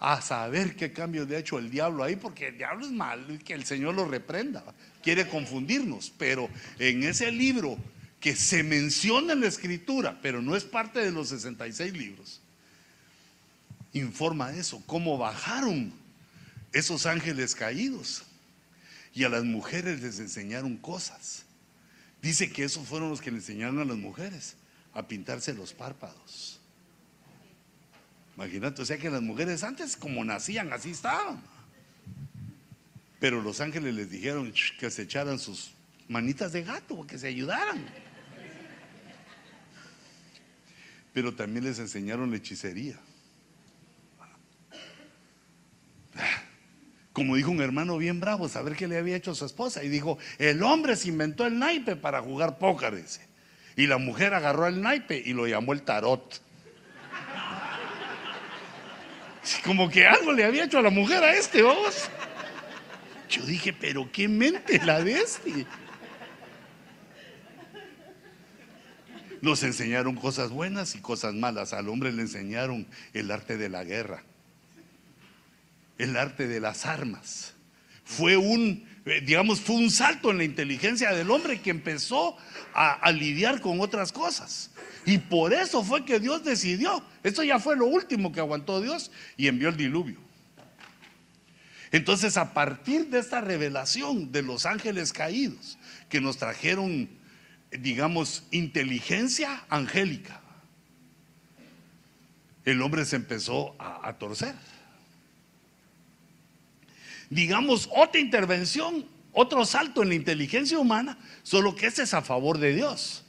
[0.00, 3.38] A saber qué cambio le ha hecho el diablo ahí, porque el diablo es mal,
[3.44, 4.64] que el Señor lo reprenda,
[5.02, 7.76] quiere confundirnos, pero en ese libro
[8.20, 12.40] que se menciona en la escritura, pero no es parte de los 66 libros,
[13.92, 15.92] informa eso, cómo bajaron
[16.72, 18.22] esos ángeles caídos
[19.14, 21.44] y a las mujeres les enseñaron cosas.
[22.22, 24.56] Dice que esos fueron los que le enseñaron a las mujeres
[24.92, 26.60] a pintarse los párpados.
[28.36, 31.42] Imagínate, o sea que las mujeres antes como nacían, así estaban.
[33.18, 35.72] Pero los ángeles les dijeron que se echaran sus
[36.08, 37.84] manitas de gato, que se ayudaran.
[41.12, 42.98] Pero también les enseñaron hechicería.
[47.12, 49.82] Como dijo un hermano bien bravo, saber qué le había hecho a su esposa.
[49.82, 53.26] Y dijo, el hombre se inventó el naipe para jugar póker, dice.
[53.76, 56.40] Y la mujer agarró el naipe y lo llamó el tarot.
[59.64, 62.08] Como que algo le había hecho a la mujer a este, vos.
[63.28, 65.66] Yo dije, pero qué mente la de este.
[69.42, 71.72] Nos enseñaron cosas buenas y cosas malas.
[71.72, 74.22] Al hombre le enseñaron el arte de la guerra,
[75.98, 77.54] el arte de las armas.
[78.04, 82.36] Fue un, eh, digamos, fue un salto en la inteligencia del hombre que empezó
[82.74, 84.70] a, lidiar con otras cosas.
[85.06, 87.02] Y por eso fue que Dios decidió.
[87.22, 90.18] Esto ya fue lo último que aguantó Dios y envió el diluvio.
[91.92, 95.78] Entonces, a partir de esta revelación de los ángeles caídos,
[96.08, 97.08] que nos trajeron,
[97.70, 100.40] digamos, inteligencia angélica,
[102.64, 104.54] el hombre se empezó a, torcer.
[107.30, 112.58] Digamos, otra intervención, otro salto en la inteligencia humana, solo que ese es a favor
[112.58, 113.24] de Dios.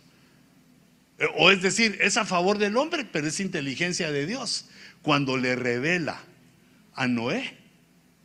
[1.37, 4.65] O es decir, es a favor del hombre, pero es inteligencia de Dios.
[5.01, 6.19] Cuando le revela
[6.93, 7.57] a Noé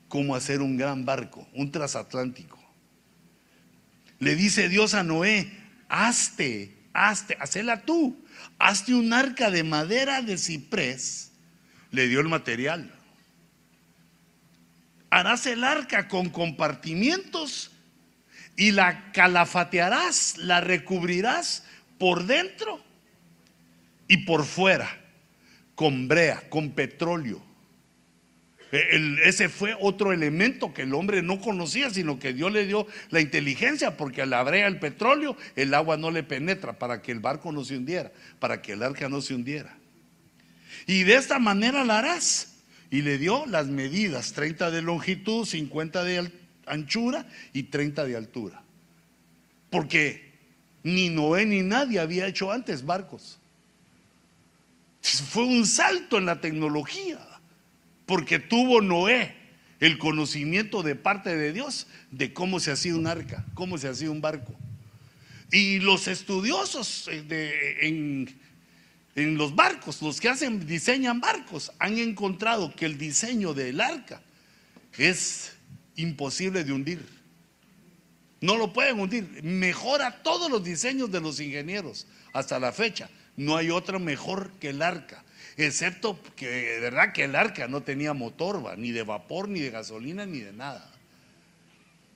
[0.09, 2.59] cómo hacer un gran barco, un transatlántico.
[4.19, 5.51] Le dice Dios a Noé,
[5.89, 8.24] hazte, hazte, hacela tú,
[8.59, 11.32] hazte un arca de madera de ciprés.
[11.91, 12.93] Le dio el material.
[15.11, 17.70] Harás el arca con compartimientos
[18.57, 21.64] y la calafatearás, la recubrirás
[21.99, 22.82] por dentro
[24.09, 24.89] y por fuera,
[25.74, 27.46] con brea, con petróleo.
[28.73, 33.21] Ese fue otro elemento que el hombre no conocía, sino que Dios le dio la
[33.21, 37.53] inteligencia, porque a la el petróleo, el agua no le penetra para que el barco
[37.53, 39.77] no se hundiera, para que el arca no se hundiera.
[40.87, 42.53] Y de esta manera la harás.
[42.89, 46.31] Y le dio las medidas, 30 de longitud, 50 de
[46.67, 48.62] anchura y 30 de altura.
[49.71, 50.33] Porque
[50.85, 53.39] ni Noé ni nadie había hecho antes barcos.
[55.03, 57.19] Fue un salto en la tecnología,
[58.07, 59.35] porque tuvo Noé
[59.81, 64.11] el conocimiento de parte de Dios de cómo se hacía un arca, cómo se hacía
[64.11, 64.55] un barco.
[65.53, 68.35] Y los estudiosos eh, en,
[69.15, 74.23] en los barcos, los que hacen, diseñan barcos, han encontrado que el diseño del arca
[74.97, 75.53] es
[75.97, 77.17] imposible de hundir.
[78.41, 79.43] No lo pueden hundir.
[79.43, 83.11] Mejora todos los diseños de los ingenieros hasta la fecha.
[83.37, 85.25] No hay otro mejor que el arca.
[85.57, 89.71] Excepto que de verdad que el arca no tenía motor, ni de vapor, ni de
[89.71, 90.93] gasolina, ni de nada.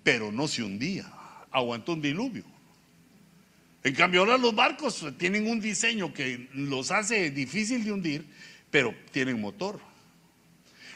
[0.03, 1.11] Pero no se hundía.
[1.51, 2.45] Aguantó un diluvio.
[3.82, 8.26] En cambio, ahora los barcos tienen un diseño que los hace difícil de hundir,
[8.70, 9.80] pero tienen motor.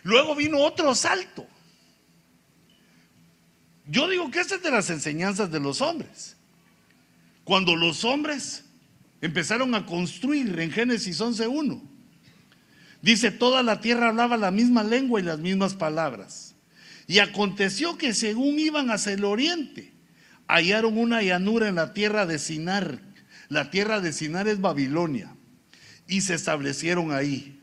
[0.02, 1.46] Luego vino otro salto.
[3.86, 6.36] Yo digo que esta es de las enseñanzas de los hombres.
[7.42, 8.64] Cuando los hombres
[9.22, 11.93] empezaron a construir en Génesis 11.1.
[13.04, 16.54] Dice, toda la tierra hablaba la misma lengua y las mismas palabras.
[17.06, 19.92] Y aconteció que según iban hacia el oriente,
[20.48, 23.02] hallaron una llanura en la tierra de Sinar.
[23.50, 25.36] La tierra de Sinar es Babilonia.
[26.08, 27.60] Y se establecieron ahí.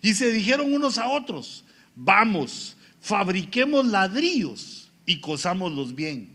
[0.00, 6.34] Y se dijeron unos a otros, vamos, fabriquemos ladrillos y cosámoslos bien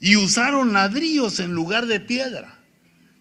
[0.00, 2.58] y usaron ladrillos en lugar de piedra.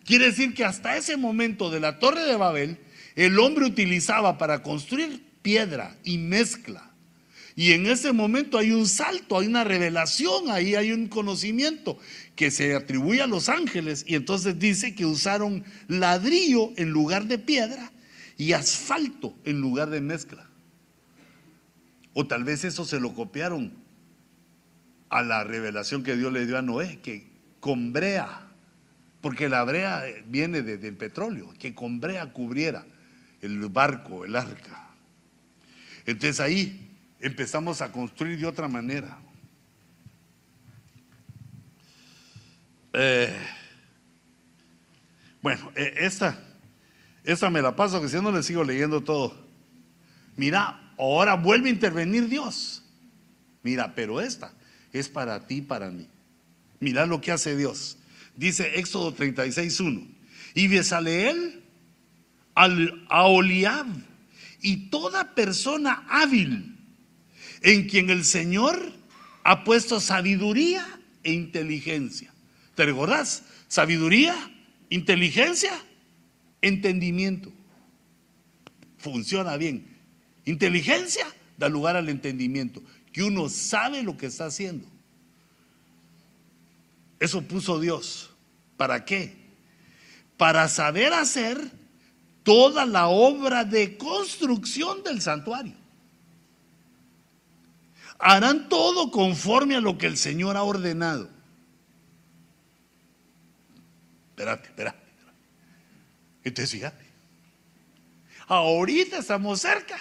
[0.04, 2.78] Quiere decir que hasta ese momento de la torre de Babel,
[3.16, 6.90] el hombre utilizaba para construir piedra y mezcla.
[7.56, 12.00] Y en ese momento hay un salto, hay una revelación, ahí hay un conocimiento
[12.36, 14.04] que se atribuye a los ángeles.
[14.08, 17.92] Y entonces dice que usaron ladrillo en lugar de piedra
[18.38, 20.50] y asfalto en lugar de mezcla.
[22.14, 23.74] O tal vez eso se lo copiaron
[25.10, 27.28] a la revelación que Dios le dio a Noé, que
[27.60, 28.48] con brea,
[29.22, 32.84] porque la brea viene del petróleo, que con brea cubriera
[33.44, 34.88] el barco, el arca.
[36.06, 36.90] Entonces ahí
[37.20, 39.18] empezamos a construir de otra manera.
[42.94, 43.36] Eh,
[45.42, 46.40] bueno, eh, esta,
[47.24, 49.36] esta me la paso, que si no le sigo leyendo todo.
[50.38, 52.84] Mira, ahora vuelve a intervenir Dios.
[53.62, 54.54] Mira, pero esta,
[54.92, 56.08] es para ti para mí.
[56.80, 57.98] Mirad lo que hace Dios.
[58.36, 60.08] Dice Éxodo 36.1.
[60.56, 61.63] Y Besaleel
[62.56, 63.26] al, a
[64.62, 66.78] y toda persona hábil
[67.62, 68.92] en quien el Señor
[69.44, 70.86] ha puesto sabiduría
[71.24, 72.34] e inteligencia.
[72.76, 73.44] ¿Te recordás?
[73.68, 74.36] Sabiduría,
[74.90, 75.74] inteligencia
[76.64, 77.52] entendimiento.
[78.98, 79.86] Funciona bien.
[80.46, 81.28] Inteligencia
[81.58, 82.82] da lugar al entendimiento,
[83.12, 84.88] que uno sabe lo que está haciendo.
[87.20, 88.32] Eso puso Dios.
[88.76, 89.36] ¿Para qué?
[90.38, 91.72] Para saber hacer
[92.44, 95.74] toda la obra de construcción del santuario.
[98.20, 101.30] Harán todo conforme a lo que el Señor ha ordenado.
[104.30, 104.98] Espérate, espérate.
[106.44, 107.04] Entonces, fíjate.
[108.48, 109.98] Ahorita estamos cerca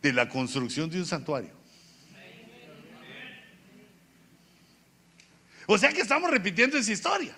[0.00, 1.52] de la construcción de un santuario.
[5.66, 7.36] O sea que estamos repitiendo esa historia.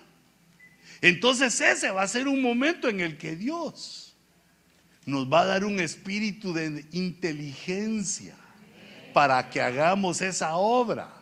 [1.05, 4.15] Entonces ese va a ser un momento en el que Dios
[5.05, 8.33] nos va a dar un espíritu de inteligencia
[9.13, 11.13] para que hagamos esa obra.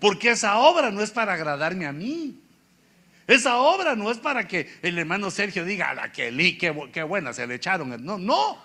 [0.00, 2.40] Porque esa obra no es para agradarme a mí.
[3.26, 6.56] Esa obra no es para que el hermano Sergio diga, a la que
[6.90, 8.02] qué, buena, se le echaron.
[8.02, 8.56] No, no.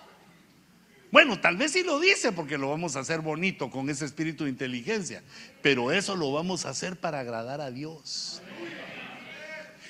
[1.12, 4.44] Bueno, tal vez sí lo dice porque lo vamos a hacer bonito con ese espíritu
[4.44, 5.22] de inteligencia,
[5.60, 8.40] pero eso lo vamos a hacer para agradar a Dios.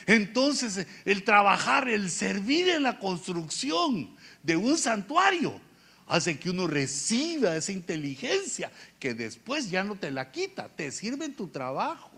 [0.09, 4.09] Entonces, el trabajar, el servir en la construcción
[4.43, 5.61] de un santuario,
[6.07, 11.27] hace que uno reciba esa inteligencia que después ya no te la quita, te sirve
[11.27, 12.11] en tu trabajo.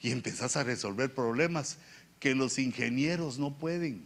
[0.00, 1.78] Y empezás a resolver problemas
[2.20, 4.04] que los ingenieros no pueden.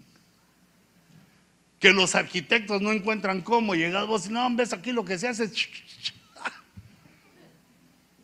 [1.80, 3.74] Que los arquitectos no encuentran cómo.
[3.74, 5.50] Llegas vos y no, ves aquí lo que se hace.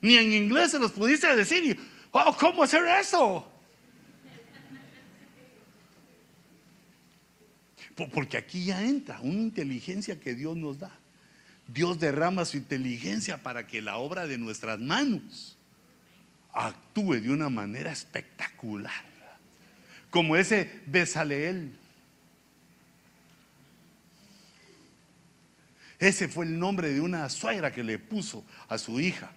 [0.04, 1.80] Ni en inglés se los pudiste decir.
[2.12, 3.50] Wow, ¿cómo hacer eso?
[8.12, 10.90] Porque aquí ya entra una inteligencia que Dios nos da.
[11.66, 15.56] Dios derrama su inteligencia para que la obra de nuestras manos
[16.52, 19.06] actúe de una manera espectacular.
[20.10, 21.72] Como ese Besaleel.
[25.98, 29.33] Ese fue el nombre de una suegra que le puso a su hija.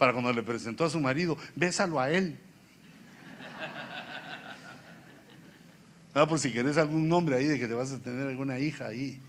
[0.00, 2.38] Para cuando le presentó a su marido, bésalo a él.
[6.14, 8.86] Ah, por si querés algún nombre ahí de que te vas a tener alguna hija
[8.86, 9.20] ahí.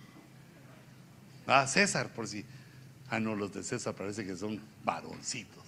[1.46, 2.46] Ah, César, por si.
[3.10, 5.62] Ah, no, los de César parece que son varoncitos.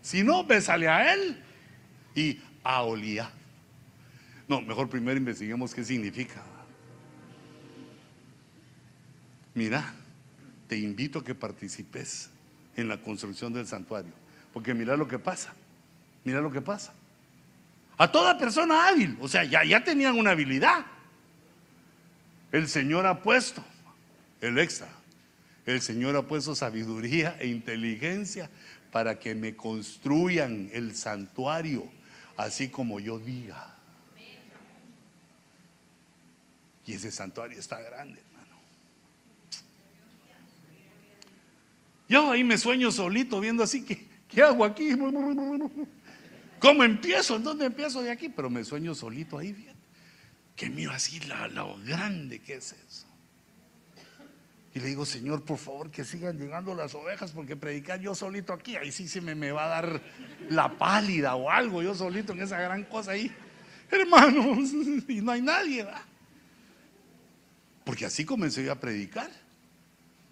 [0.00, 1.42] Si no, bésale a él
[2.14, 3.30] y a Olía.
[4.48, 6.42] No, mejor primero investiguemos qué significa.
[9.54, 9.92] Mira,
[10.66, 12.31] te invito a que participes
[12.76, 14.12] en la construcción del santuario.
[14.52, 15.52] Porque mira lo que pasa.
[16.24, 16.92] Mira lo que pasa.
[17.98, 19.16] A toda persona hábil.
[19.20, 20.86] O sea, ya, ya tenían una habilidad.
[22.50, 23.64] El Señor ha puesto
[24.40, 24.88] el extra.
[25.64, 28.50] El Señor ha puesto sabiduría e inteligencia
[28.90, 31.88] para que me construyan el santuario
[32.36, 33.68] así como yo diga.
[36.84, 38.60] Y ese santuario está grande, hermano.
[42.12, 44.90] Yo ahí me sueño solito viendo así que, ¿qué hago aquí?
[46.58, 47.36] ¿Cómo empiezo?
[47.36, 48.28] ¿En dónde empiezo de aquí?
[48.28, 49.74] Pero me sueño solito ahí, bien.
[50.54, 53.06] Que miro así la, lo grande que es eso.
[54.74, 58.52] Y le digo, Señor, por favor, que sigan llegando las ovejas, porque predicar yo solito
[58.52, 60.02] aquí, ahí sí se me, me va a dar
[60.50, 63.34] la pálida o algo, yo solito en esa gran cosa ahí.
[63.90, 64.70] Hermanos,
[65.08, 66.02] y no hay nadie, ¿verdad?
[67.84, 69.30] Porque así comencé yo a predicar.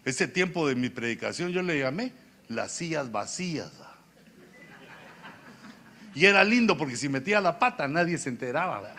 [0.04, 2.12] Ese tiempo de mi predicación yo le llamé
[2.48, 3.70] las sillas vacías.
[6.14, 8.94] Y era lindo porque si metía la pata nadie se enteraba.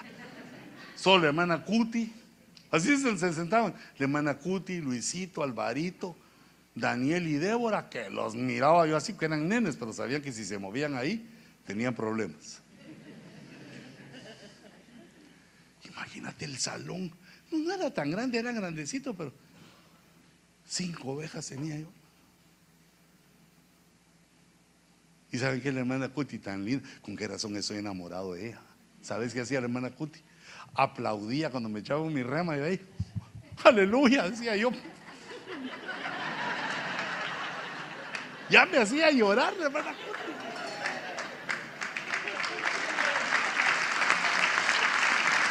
[0.96, 2.14] Solo la hermana Cuti,
[2.70, 3.74] así se, sentaban.
[3.98, 6.16] La hermana Cuti, Luisito, Alvarito,
[6.76, 10.46] Daniel y Débora, que los miraba yo así, que eran nenes, pero sabían que si
[10.46, 11.28] se movían ahí
[11.66, 12.62] tenían problemas.
[15.84, 17.12] Imagínate el salón.
[17.52, 19.34] No era tan grande, era grandecito, pero
[20.72, 21.88] cinco ovejas tenía yo.
[25.32, 28.62] Y saben que la hermana Cuti tan linda, con qué razón estoy enamorado de ella.
[29.02, 30.22] ¿Sabes qué hacía la hermana Cuti?
[30.74, 32.82] Aplaudía cuando me echaba mi rema y ahí,
[33.64, 34.72] aleluya, decía yo.
[38.50, 40.02] Ya me hacía llorar la hermana Cuti.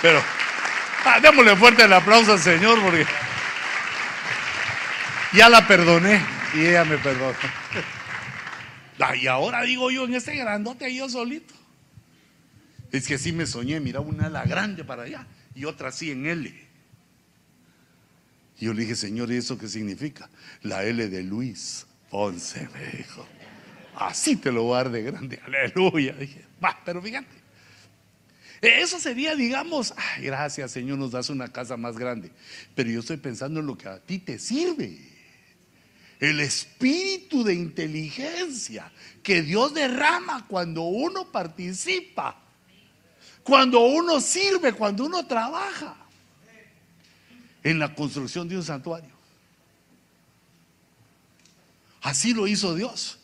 [0.03, 0.23] Pero,
[1.05, 3.07] ah, démosle fuerte el aplauso al Señor porque
[5.33, 6.21] ya la perdoné
[6.55, 7.35] y ella me perdonó.
[9.21, 11.55] Y ahora digo yo en ese grandote yo solito.
[12.93, 16.27] Es que así me soñé, mira una ala grande para allá y otra así en
[16.27, 16.69] L.
[18.59, 20.29] Y yo le dije, Señor, ¿y eso qué significa?
[20.63, 23.27] La L de Luis Ponce, me dijo.
[23.95, 26.13] Así te lo voy a dar de grande, aleluya.
[26.13, 27.29] Dije, va, pero fíjate,
[28.61, 32.31] Eso sería, digamos, ay, gracias Señor, nos das una casa más grande.
[32.75, 34.99] Pero yo estoy pensando en lo que a ti te sirve.
[36.21, 38.93] El espíritu de inteligencia
[39.23, 42.37] que Dios derrama cuando uno participa,
[43.43, 45.97] cuando uno sirve, cuando uno trabaja
[47.63, 49.11] en la construcción de un santuario.
[52.03, 53.19] Así lo hizo Dios.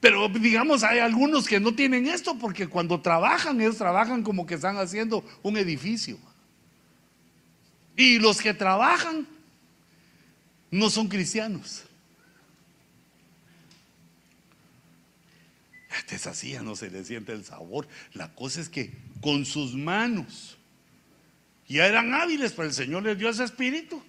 [0.00, 4.54] Pero digamos, hay algunos que no tienen esto porque cuando trabajan, ellos trabajan como que
[4.54, 6.18] están haciendo un edificio.
[7.96, 9.26] Y los que trabajan
[10.70, 11.84] no son cristianos.
[16.42, 17.86] Ya no se le siente el sabor.
[18.14, 20.56] La cosa es que con sus manos
[21.68, 24.02] ya eran hábiles, pero el Señor les dio ese espíritu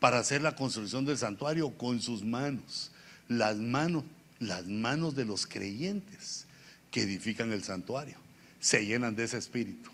[0.00, 2.90] para hacer la construcción del santuario con sus manos.
[3.28, 4.04] Las manos,
[4.38, 6.46] las manos de los creyentes
[6.90, 8.16] que edifican el santuario
[8.60, 9.90] se llenan de ese espíritu.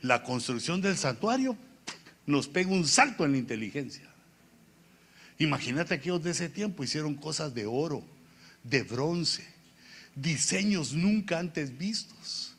[0.00, 1.56] La construcción del santuario
[2.26, 4.08] nos pega un salto en la inteligencia.
[5.38, 8.02] Imagínate aquellos de ese tiempo hicieron cosas de oro,
[8.62, 9.46] de bronce,
[10.14, 12.54] diseños nunca antes vistos.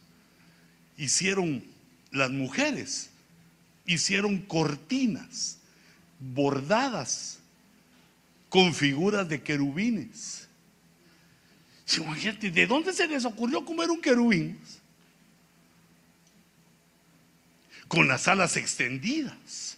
[0.96, 1.64] Hicieron
[2.12, 3.10] las mujeres,
[3.86, 5.58] hicieron cortinas
[6.20, 7.40] bordadas
[8.50, 10.48] con figuras de querubines.
[11.96, 14.60] Imagínate, ¿de dónde se les ocurrió comer un querubín?
[17.88, 19.78] Con las alas extendidas.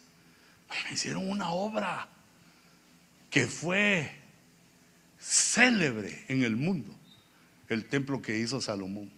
[0.92, 2.10] Hicieron una obra
[3.30, 4.10] que fue
[5.20, 6.96] célebre en el mundo,
[7.68, 9.12] el templo que hizo Salomón.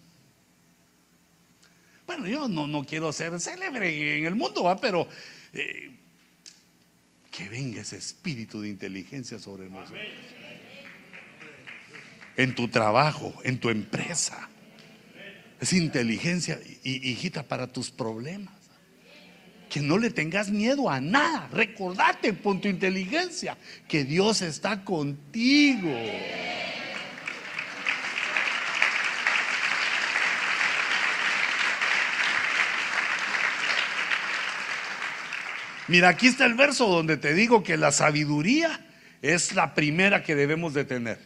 [2.06, 4.80] Bueno, yo no, no quiero ser célebre en el mundo, ¿va?
[4.80, 5.08] pero
[5.54, 5.92] eh,
[7.32, 10.02] que venga ese espíritu de inteligencia sobre nosotros.
[12.36, 14.50] En tu trabajo, en tu empresa.
[15.60, 18.54] Es inteligencia, hijita, para tus problemas.
[19.72, 21.48] Que no le tengas miedo a nada.
[21.52, 23.58] Recordate con tu inteligencia
[23.88, 25.90] que Dios está contigo.
[35.88, 38.80] Mira, aquí está el verso donde te digo que la sabiduría
[39.22, 41.20] es la primera que debemos de tener.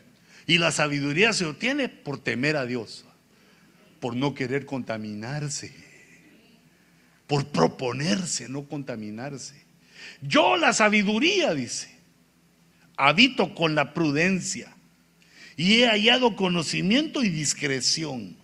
[0.48, 3.06] Y la sabiduría se obtiene por temer a Dios,
[4.00, 5.85] por no querer contaminarse,
[7.28, 9.66] por proponerse no contaminarse.
[10.22, 11.90] Yo la sabiduría, dice,
[12.98, 14.74] habito con la prudencia
[15.58, 18.36] y he hallado conocimiento y discreción.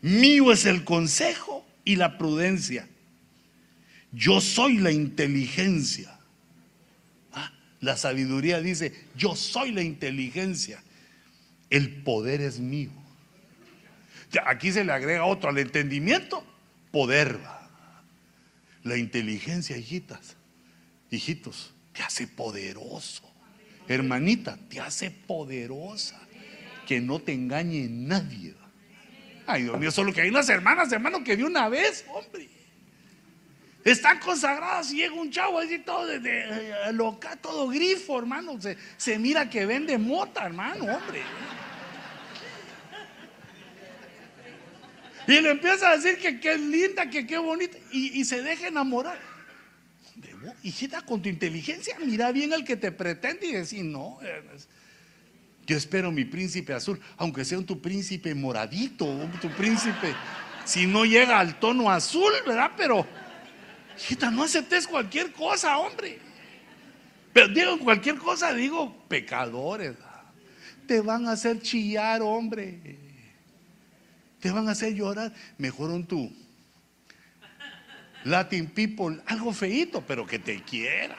[0.00, 2.88] Mío es el consejo y la prudencia.
[4.12, 6.16] Yo soy la inteligencia.
[7.32, 10.82] Ah, la sabiduría dice, yo soy la inteligencia.
[11.70, 12.90] El poder es mío.
[14.46, 16.44] Aquí se le agrega otro al entendimiento,
[16.90, 17.38] poder.
[18.84, 20.36] La inteligencia, hijitas,
[21.10, 23.22] hijitos, te hace poderoso.
[23.88, 26.20] Hermanita, te hace poderosa.
[26.86, 28.54] Que no te engañe nadie.
[29.46, 32.48] Ay, Dios mío, solo que hay unas hermanas, hermano, que de una vez, hombre.
[33.84, 38.58] Están consagradas y llega un chavo así todo de, eh, loca, todo grifo, hermano.
[38.96, 41.22] Se, mira que vende mota, hermano, hombre.
[45.26, 47.76] Y le empieza a decir que qué linda, que qué bonita.
[47.92, 49.18] Y, se deja enamorar.
[50.62, 54.18] hijita, con tu inteligencia, mira bien al que te pretende y decir, no.
[55.66, 59.06] Yo espero mi príncipe azul, aunque sea tu príncipe moradito,
[59.40, 60.14] tu príncipe,
[60.66, 62.72] si no llega al tono azul, ¿verdad?
[62.76, 63.06] Pero
[63.96, 66.18] Hijita, no aceptes cualquier cosa, hombre.
[67.32, 69.94] Pero digo cualquier cosa, digo pecadores.
[70.86, 72.98] Te van a hacer chillar, hombre.
[74.44, 75.32] Te van a hacer llorar.
[75.56, 76.30] Mejor un tú.
[78.24, 81.16] Latin people, algo feito, pero que te quiera.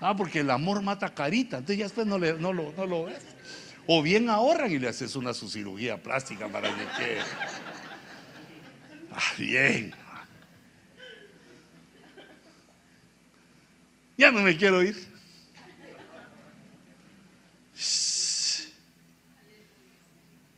[0.00, 3.04] Ah, porque el amor mata carita, entonces ya después no, le, no, lo, no lo
[3.04, 3.22] ves.
[3.86, 7.18] O bien ahorran y le haces una su cirugía plástica para que.
[9.12, 9.94] Ah, bien.
[14.16, 14.96] Ya no me quiero ir.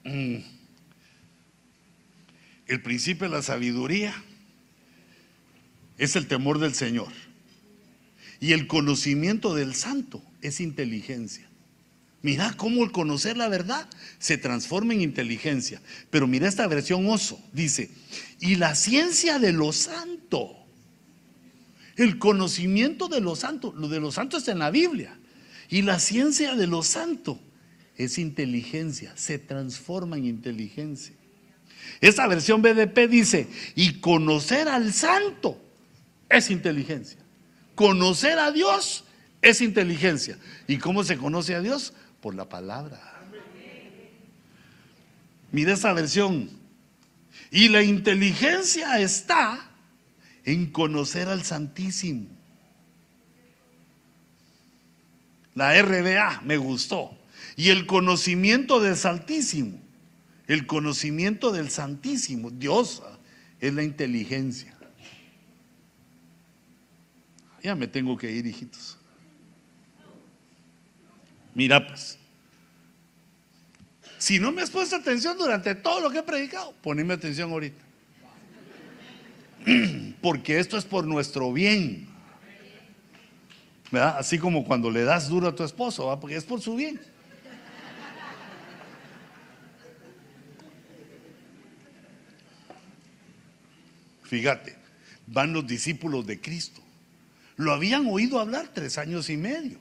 [0.04, 0.59] Mm.
[2.70, 4.14] El principio de la sabiduría
[5.98, 7.08] es el temor del Señor.
[8.38, 11.48] Y el conocimiento del santo es inteligencia.
[12.22, 13.90] Mira cómo el conocer la verdad
[14.20, 15.82] se transforma en inteligencia.
[16.10, 17.42] Pero mira esta versión oso.
[17.52, 17.90] Dice,
[18.38, 20.56] y la ciencia de lo santo
[21.96, 25.18] el conocimiento de los santos, lo de los santos está en la Biblia.
[25.68, 27.38] Y la ciencia de los santos
[27.96, 31.19] es inteligencia, se transforma en inteligencia.
[32.00, 35.60] Esta versión BDP dice, y conocer al santo
[36.28, 37.18] es inteligencia.
[37.74, 39.04] Conocer a Dios
[39.42, 40.38] es inteligencia.
[40.66, 41.92] ¿Y cómo se conoce a Dios?
[42.20, 43.00] Por la palabra.
[45.52, 46.50] Mira esta versión.
[47.50, 49.70] Y la inteligencia está
[50.44, 52.28] en conocer al Santísimo.
[55.54, 57.18] La RBA me gustó.
[57.56, 59.89] Y el conocimiento del Santísimo.
[60.50, 62.50] El conocimiento del Santísimo.
[62.50, 63.04] Dios
[63.60, 64.76] es la inteligencia.
[67.62, 68.98] Ya me tengo que ir, hijitos.
[71.54, 72.18] Mira, pues.
[74.18, 77.84] Si no me has puesto atención durante todo lo que he predicado, poneme atención ahorita.
[80.20, 82.08] Porque esto es por nuestro bien.
[83.92, 84.16] ¿Verdad?
[84.18, 87.00] Así como cuando le das duro a tu esposo, porque es por su bien.
[94.30, 94.76] Fíjate,
[95.26, 96.80] van los discípulos de Cristo.
[97.56, 99.80] Lo habían oído hablar tres años y medio.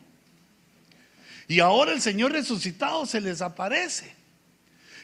[1.47, 4.11] Y ahora el Señor resucitado se les aparece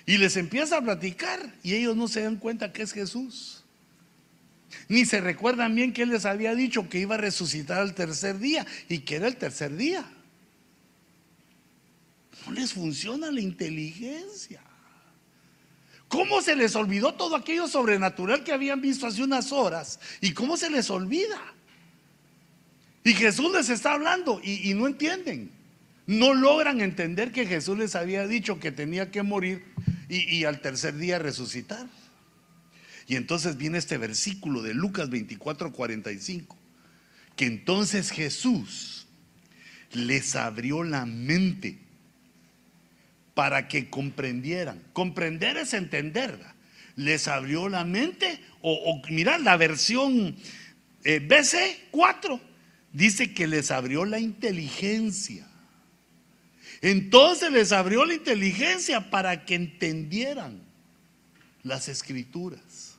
[0.08, 3.64] y les empieza a platicar y ellos no se dan cuenta que es Jesús.
[4.90, 8.40] Ni se recuerdan bien que Él les había dicho que iba a resucitar al tercer
[8.40, 10.10] día y que era el tercer día.
[12.48, 14.65] No les funciona la inteligencia.
[16.16, 20.00] ¿Cómo se les olvidó todo aquello sobrenatural que habían visto hace unas horas?
[20.22, 21.42] ¿Y cómo se les olvida?
[23.04, 25.52] Y Jesús les está hablando y, no entienden.
[26.08, 29.66] No logran entender que Jesús les había dicho que tenía que morir
[30.08, 31.86] y, y al tercer día resucitar.
[33.08, 36.56] Y entonces viene este versículo de Lucas 24, 45,
[37.36, 39.06] que entonces Jesús
[39.92, 41.85] les abrió la mente
[43.36, 44.82] para que comprendieran.
[44.94, 46.40] Comprender es entender.
[46.95, 50.36] Les abrió la mente, o, mirad, la versión
[51.03, 52.40] eh, BC 4
[52.94, 55.45] dice que les abrió la inteligencia.
[56.82, 60.62] Entonces les abrió la inteligencia para que entendieran
[61.64, 62.95] las escrituras.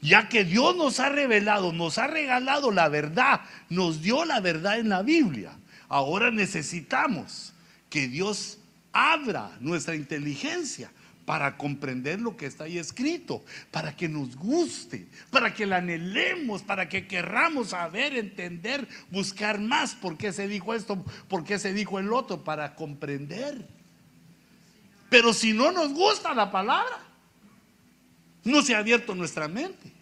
[0.00, 4.78] Ya que Dios nos ha revelado, nos ha regalado la verdad, nos dio la verdad
[4.78, 5.52] en la Biblia.
[5.88, 7.52] Ahora necesitamos
[7.90, 8.58] que Dios
[8.98, 10.90] abra nuestra inteligencia
[11.24, 16.62] para comprender lo que está ahí escrito, para que nos guste, para que la anhelemos,
[16.62, 21.74] para que querramos saber, entender, buscar más por qué se dijo esto, por qué se
[21.74, 23.68] dijo el otro, para comprender.
[25.10, 26.98] Pero si no nos gusta la palabra,
[28.44, 29.92] no se ha abierto nuestra mente.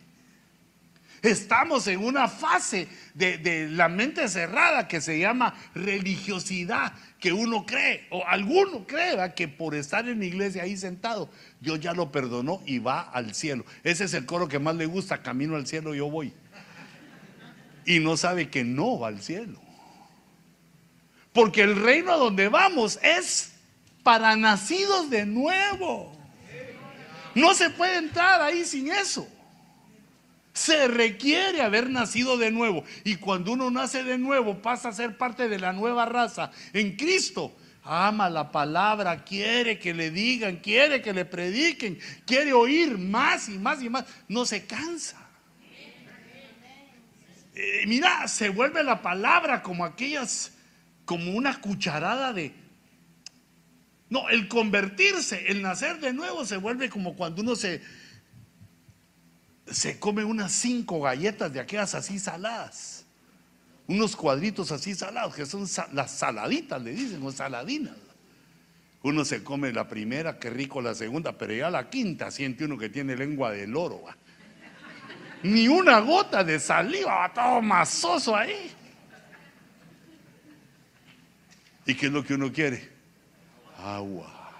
[1.23, 8.07] Estamos en una fase de, la mente cerrada que se llama religiosidad, que uno cree,
[8.11, 11.31] o alguno cree, que por estar en la iglesia ahí sentado,
[11.61, 13.65] Dios ya lo perdonó y va al cielo.
[13.85, 16.33] Ese es el coro que más le gusta, camino al cielo yo voy.
[17.85, 19.61] Y no sabe que no va al cielo.
[21.33, 23.53] Porque el reino a donde vamos es
[24.03, 26.13] para nacidos de nuevo.
[27.35, 29.29] No se puede entrar ahí sin eso.
[30.57, 32.83] Se requiere haber nacido de nuevo.
[33.05, 36.97] Y cuando uno nace de nuevo, pasa a ser parte de la nueva raza en
[36.97, 37.55] Cristo.
[37.85, 43.59] Ama la palabra, quiere que le digan, quiere que le prediquen, quiere oír más y
[43.59, 44.07] más y más.
[44.29, 45.19] No se cansa.
[47.55, 50.53] Eh, mira, se vuelve la palabra como aquellas,
[51.05, 52.55] como una cucharada de...
[54.09, 57.83] No, el convertirse, el nacer de nuevo se vuelve como cuando uno se,
[59.71, 63.05] se come unas cinco galletas de aquellas así saladas.
[63.89, 67.97] Unos cuadritos así salados, que son las saladitas, le dicen, o saladinas.
[69.03, 72.77] Uno se come la primera, qué rico la segunda, pero ya la quinta siente uno
[72.77, 74.03] que tiene lengua de loro.
[75.45, 78.73] Ni una gota de saliva, todo masoso ahí.
[81.85, 82.91] ¿Y qué es lo que uno quiere?
[83.79, 84.51] Agua,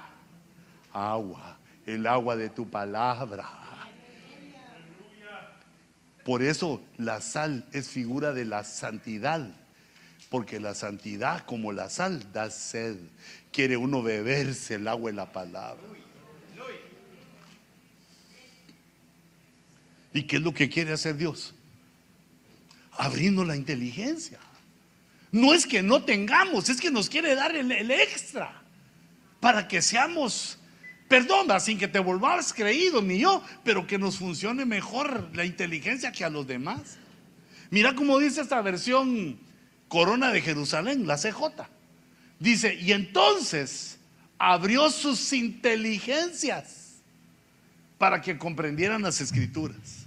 [0.93, 3.66] agua, el agua de tu palabra.
[6.27, 9.49] Por eso la sal es figura de la santidad,
[10.29, 12.97] porque la santidad como la sal da sed.
[13.53, 15.85] Quiere uno beberse el agua de la palabra.
[20.13, 21.55] ¿Y qué es lo que quiere hacer Dios?
[22.91, 24.41] Abriendo la inteligencia.
[25.31, 28.63] No es que no tengamos, es que nos quiere dar el extra
[29.39, 30.59] para que seamos
[31.09, 36.11] Perdona, sin que te volvas creído, ni yo, pero que nos funcione mejor la inteligencia
[36.11, 36.99] que a los demás.
[37.71, 39.39] Mira cómo dice esta versión
[39.89, 41.69] Corona de Jerusalén, la CJ.
[42.41, 43.99] Dice, y entonces
[44.39, 46.97] abrió sus inteligencias
[47.99, 50.06] para que comprendieran las escrituras.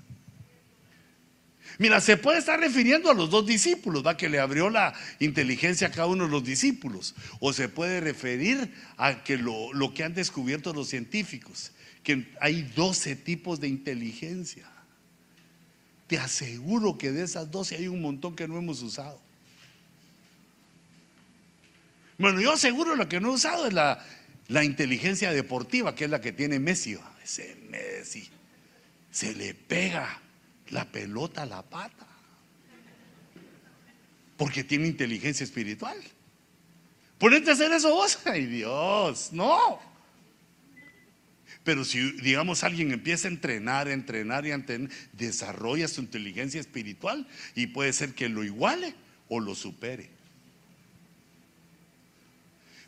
[1.79, 5.87] Mira, se puede estar refiriendo a los dos discípulos, va que le abrió la inteligencia
[5.87, 10.13] a cada uno de los discípulos, o se puede referir a que lo, que han
[10.13, 11.71] descubierto los científicos,
[12.03, 14.69] que hay 12 tipos de inteligencia.
[16.07, 19.21] Te aseguro que de esas 12 hay un montón que no hemos usado.
[22.17, 24.05] Bueno, yo seguro lo que no he usado es la,
[24.49, 26.97] la inteligencia deportiva, que es la que tiene Messi.
[27.23, 28.27] Ese Messi
[29.11, 30.19] se le pega
[30.69, 32.07] la pelota a la pata.
[34.37, 35.97] Porque tiene inteligencia espiritual.
[37.17, 38.19] Ponete a hacer eso vos.
[38.25, 39.79] Ay Dios, no.
[41.63, 46.59] Pero si, digamos, alguien empieza a entrenar, a entrenar y a entrenar, desarrolla su inteligencia
[46.59, 48.95] espiritual y puede ser que lo iguale
[49.27, 50.09] o lo supere.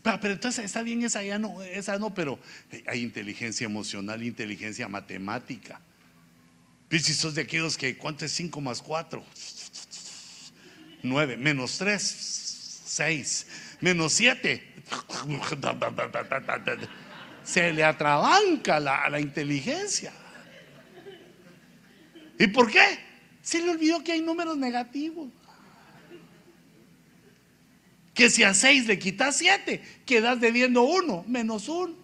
[0.02, 2.40] Pero, entonces está bien, esa ya no, esa no, pero
[2.88, 5.80] hay inteligencia emocional, inteligencia matemática.
[7.00, 9.24] Si sos de aquellos que, ¿cuánto es 5 más 4?
[11.04, 13.48] 9, menos 3, 6,
[13.80, 14.74] menos 7.
[17.44, 20.12] Se le atrabanca la, la inteligencia.
[22.38, 23.00] ¿Y por qué?
[23.42, 25.30] Se le olvidó que hay números negativos
[28.14, 32.01] que si a 6 le quitas 7, quedas debiendo 1, menos 1.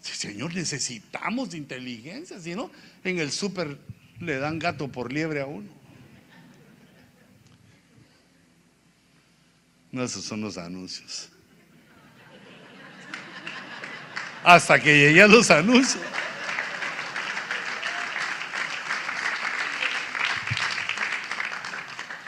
[0.00, 2.70] Sí, señor, necesitamos inteligencia, si no,
[3.04, 3.78] en el súper
[4.18, 5.68] le dan gato por liebre a uno.
[9.92, 11.28] No, esos son los anuncios.
[14.44, 16.02] Hasta que llegué a los anuncios.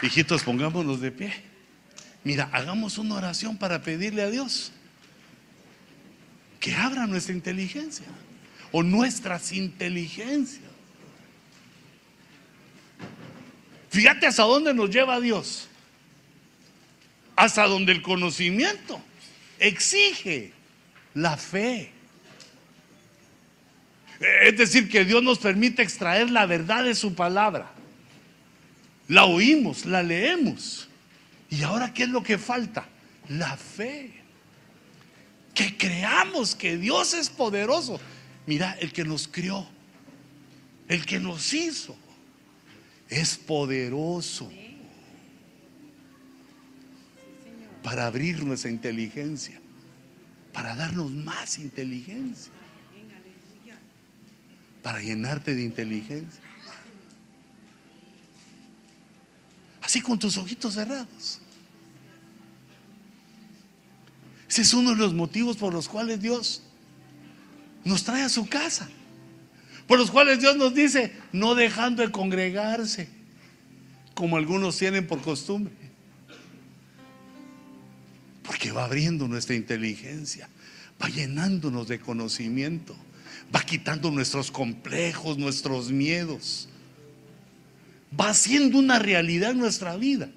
[0.03, 1.33] Hijitos, pongámonos de pie.
[2.25, 4.73] Mira, hagamos una oración para pedirle a Dios
[6.63, 8.07] que abra nuestra inteligencia
[8.71, 10.63] o nuestras inteligencias.
[13.91, 15.69] Fíjate hasta dónde nos lleva Dios.
[17.35, 19.03] Hasta donde el conocimiento
[19.59, 20.53] exige
[21.15, 21.91] la fe.
[24.43, 27.73] Es decir, que Dios nos permite extraer la verdad de su palabra.
[29.09, 30.89] La oímos, la leemos
[31.51, 32.87] ¿Y ahora qué es lo que falta?
[33.29, 34.22] La fe.
[35.55, 38.01] Que creamos que Dios es poderoso.
[38.47, 39.67] Mira, el que nos crió,
[40.89, 41.97] el que nos hizo,
[43.09, 44.51] es poderoso
[47.83, 49.61] para abrir nuestra inteligencia,
[50.53, 52.53] para darnos más inteligencia,
[54.83, 56.41] para llenarte de inteligencia.
[59.83, 61.41] Así con tus ojitos cerrados.
[64.53, 66.61] Ese es uno de los motivos por los cuales Dios
[67.85, 68.87] nos trae a su casa.
[69.87, 73.09] Por los cuales Dios nos dice, no dejando de congregarse,
[74.13, 75.73] como algunos tienen por costumbre.
[78.43, 80.51] Porque va abriendo nuestra inteligencia,
[81.03, 82.95] va llenándonos de conocimiento,
[83.57, 86.69] va quitando nuestros complejos, nuestros miedos.
[88.21, 90.29] Va haciendo una realidad nuestra vida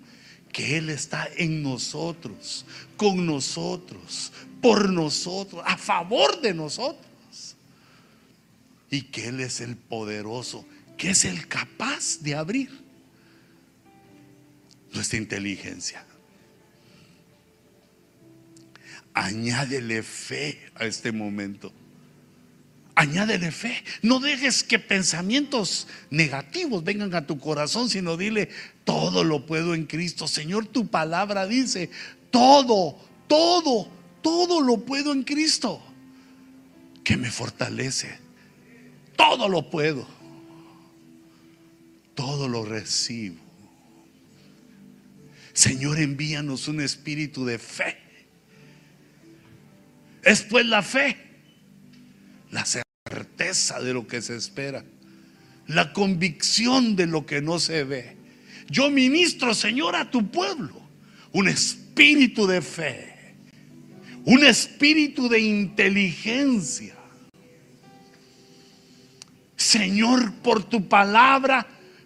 [0.56, 2.65] que Él está en nosotros,
[2.95, 7.57] con nosotros, por nosotros, a favor de nosotros.
[8.90, 10.65] Y que Él es el poderoso,
[10.98, 12.69] que es el capaz de abrir
[14.94, 16.06] nuestra inteligencia.
[19.14, 21.73] Añádele fe a este momento.
[22.95, 23.84] Añádele fe.
[24.01, 28.49] No dejes que pensamientos negativos vengan a tu corazón, sino dile,
[28.85, 30.27] todo lo puedo en Cristo.
[30.27, 31.89] Señor, tu palabra dice,
[32.31, 32.97] todo,
[33.27, 33.89] todo,
[34.22, 35.81] todo lo puedo en Cristo,
[37.03, 38.17] que me fortalece.
[39.17, 40.07] Todo lo puedo.
[42.15, 43.35] Todo lo recibo.
[45.51, 47.97] Señor, envíanos un espíritu de fe.
[50.23, 51.17] Es pues la fe,
[52.51, 52.65] la
[53.84, 54.84] de lo que se espera,
[55.68, 58.18] la convicción de lo que no se ve.
[58.69, 60.82] Yo ministro, Señor, a tu pueblo
[61.32, 63.36] un espíritu de fe,
[64.26, 66.95] un espíritu de inteligencia.
[69.56, 71.65] Señor, por tu palabra,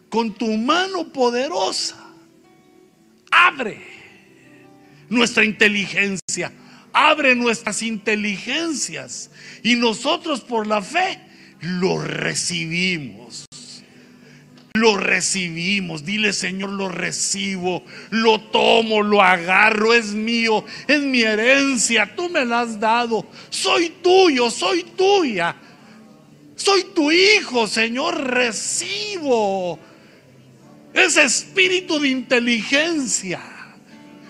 [0.09, 1.97] con tu mano poderosa,
[3.31, 3.81] abre
[5.09, 6.51] nuestra inteligencia
[6.93, 9.31] abre nuestras inteligencias
[9.63, 11.19] y nosotros por la fe
[11.61, 13.45] lo recibimos.
[14.73, 22.15] Lo recibimos, dile Señor, lo recibo, lo tomo, lo agarro, es mío, es mi herencia,
[22.15, 25.55] tú me la has dado, soy tuyo, soy tuya.
[26.59, 29.79] Soy tu hijo, Señor, recibo
[30.93, 33.39] ese espíritu de inteligencia.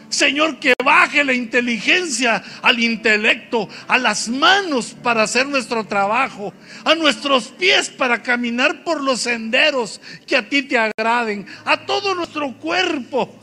[0.10, 6.54] Señor, que baje la inteligencia al intelecto, a las manos para hacer nuestro trabajo,
[6.84, 12.16] a nuestros pies para caminar por los senderos que a ti te agraden, a todo
[12.16, 13.34] nuestro cuerpo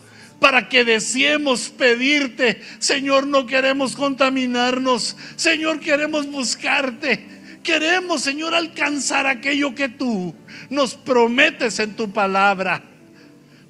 [0.41, 2.61] para que deseemos pedirte.
[2.79, 5.17] Señor, no queremos contaminarnos.
[5.37, 7.27] Señor, queremos buscarte.
[7.63, 10.35] Queremos, Señor, alcanzar aquello que tú
[10.71, 12.83] nos prometes en tu palabra.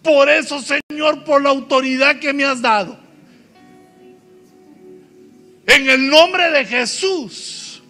[0.07, 2.97] Por eso, Señor, por la autoridad que me has dado,
[5.67, 7.83] en el nombre de Jesús,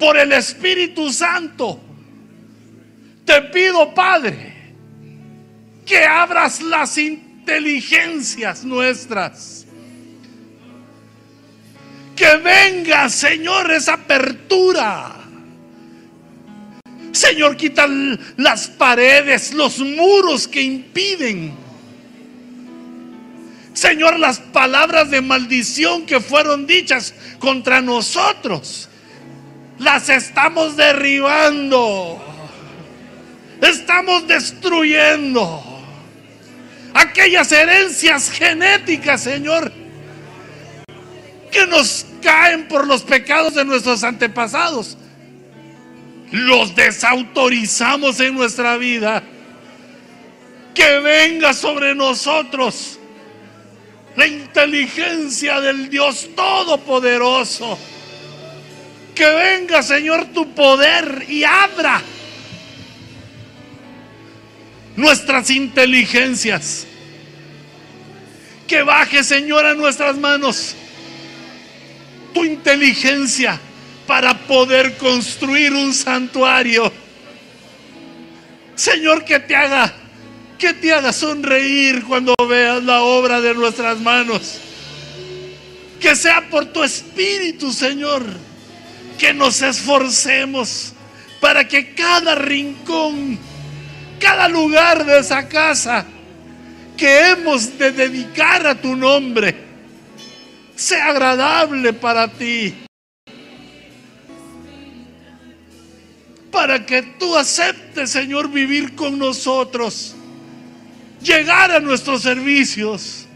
[0.00, 1.80] por el Espíritu Santo,
[3.24, 4.52] te pido, Padre,
[5.86, 9.64] que abras las inteligencias nuestras.
[12.16, 15.14] Que venga, Señor, esa apertura.
[17.16, 17.88] Señor, quita
[18.36, 21.54] las paredes, los muros que impiden.
[23.72, 28.90] Señor, las palabras de maldición que fueron dichas contra nosotros,
[29.78, 32.22] las estamos derribando.
[33.62, 35.62] Estamos destruyendo
[36.92, 39.72] aquellas herencias genéticas, Señor,
[41.50, 44.98] que nos caen por los pecados de nuestros antepasados
[46.32, 49.22] los desautorizamos en nuestra vida.
[50.74, 52.98] Que venga sobre nosotros
[54.16, 57.78] la inteligencia del Dios Todopoderoso.
[59.14, 62.02] Que venga, Señor, tu poder y abra
[64.96, 66.86] nuestras inteligencias.
[68.66, 70.74] Que baje, Señor, a nuestras manos
[72.34, 73.58] tu inteligencia
[74.06, 76.92] para poder construir un santuario.
[78.74, 79.92] Señor, que te haga,
[80.58, 84.58] que te haga sonreír cuando veas la obra de nuestras manos.
[86.00, 88.22] Que sea por tu espíritu, Señor,
[89.18, 90.92] que nos esforcemos
[91.40, 93.38] para que cada rincón,
[94.20, 96.06] cada lugar de esa casa
[96.96, 99.54] que hemos de dedicar a tu nombre,
[100.76, 102.85] sea agradable para ti
[106.56, 110.16] para que tú aceptes, Señor, vivir con nosotros,
[111.20, 113.26] llegar a nuestros servicios,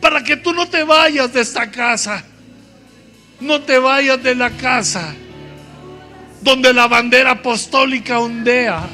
[0.00, 2.24] para que tú no te vayas de esta casa,
[3.38, 5.14] no te vayas de la casa
[6.40, 8.88] donde la bandera apostólica ondea.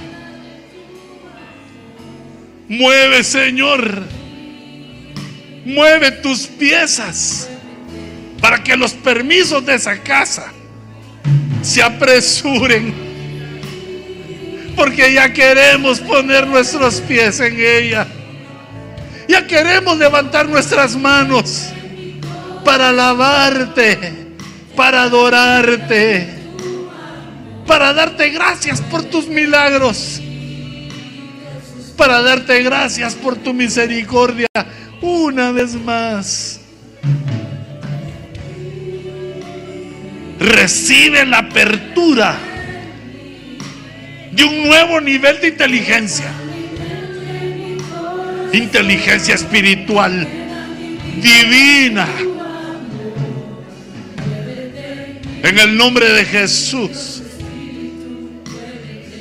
[2.69, 4.03] Mueve, Señor,
[5.65, 7.49] mueve tus piezas
[8.41, 10.53] para que los permisos de esa casa
[11.67, 12.95] se apresuren.
[14.77, 18.07] Porque ya queremos poner nuestros pies en ella.
[19.29, 21.71] Ya queremos levantar nuestras manos
[22.65, 24.35] para alabarte,
[24.77, 26.29] para adorarte,
[27.67, 30.21] para darte gracias por tus milagros,
[31.97, 34.49] para darte gracias por tu misericordia
[35.01, 36.61] una vez más.
[40.39, 42.39] Recibe la apertura
[44.33, 46.31] de un nuevo nivel de inteligencia.
[48.53, 50.27] Inteligencia espiritual,
[51.17, 52.07] divina.
[55.43, 57.23] En el nombre de Jesús.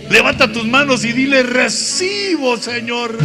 [0.10, 3.18] Levanta tus manos y dile, recibo, Señor.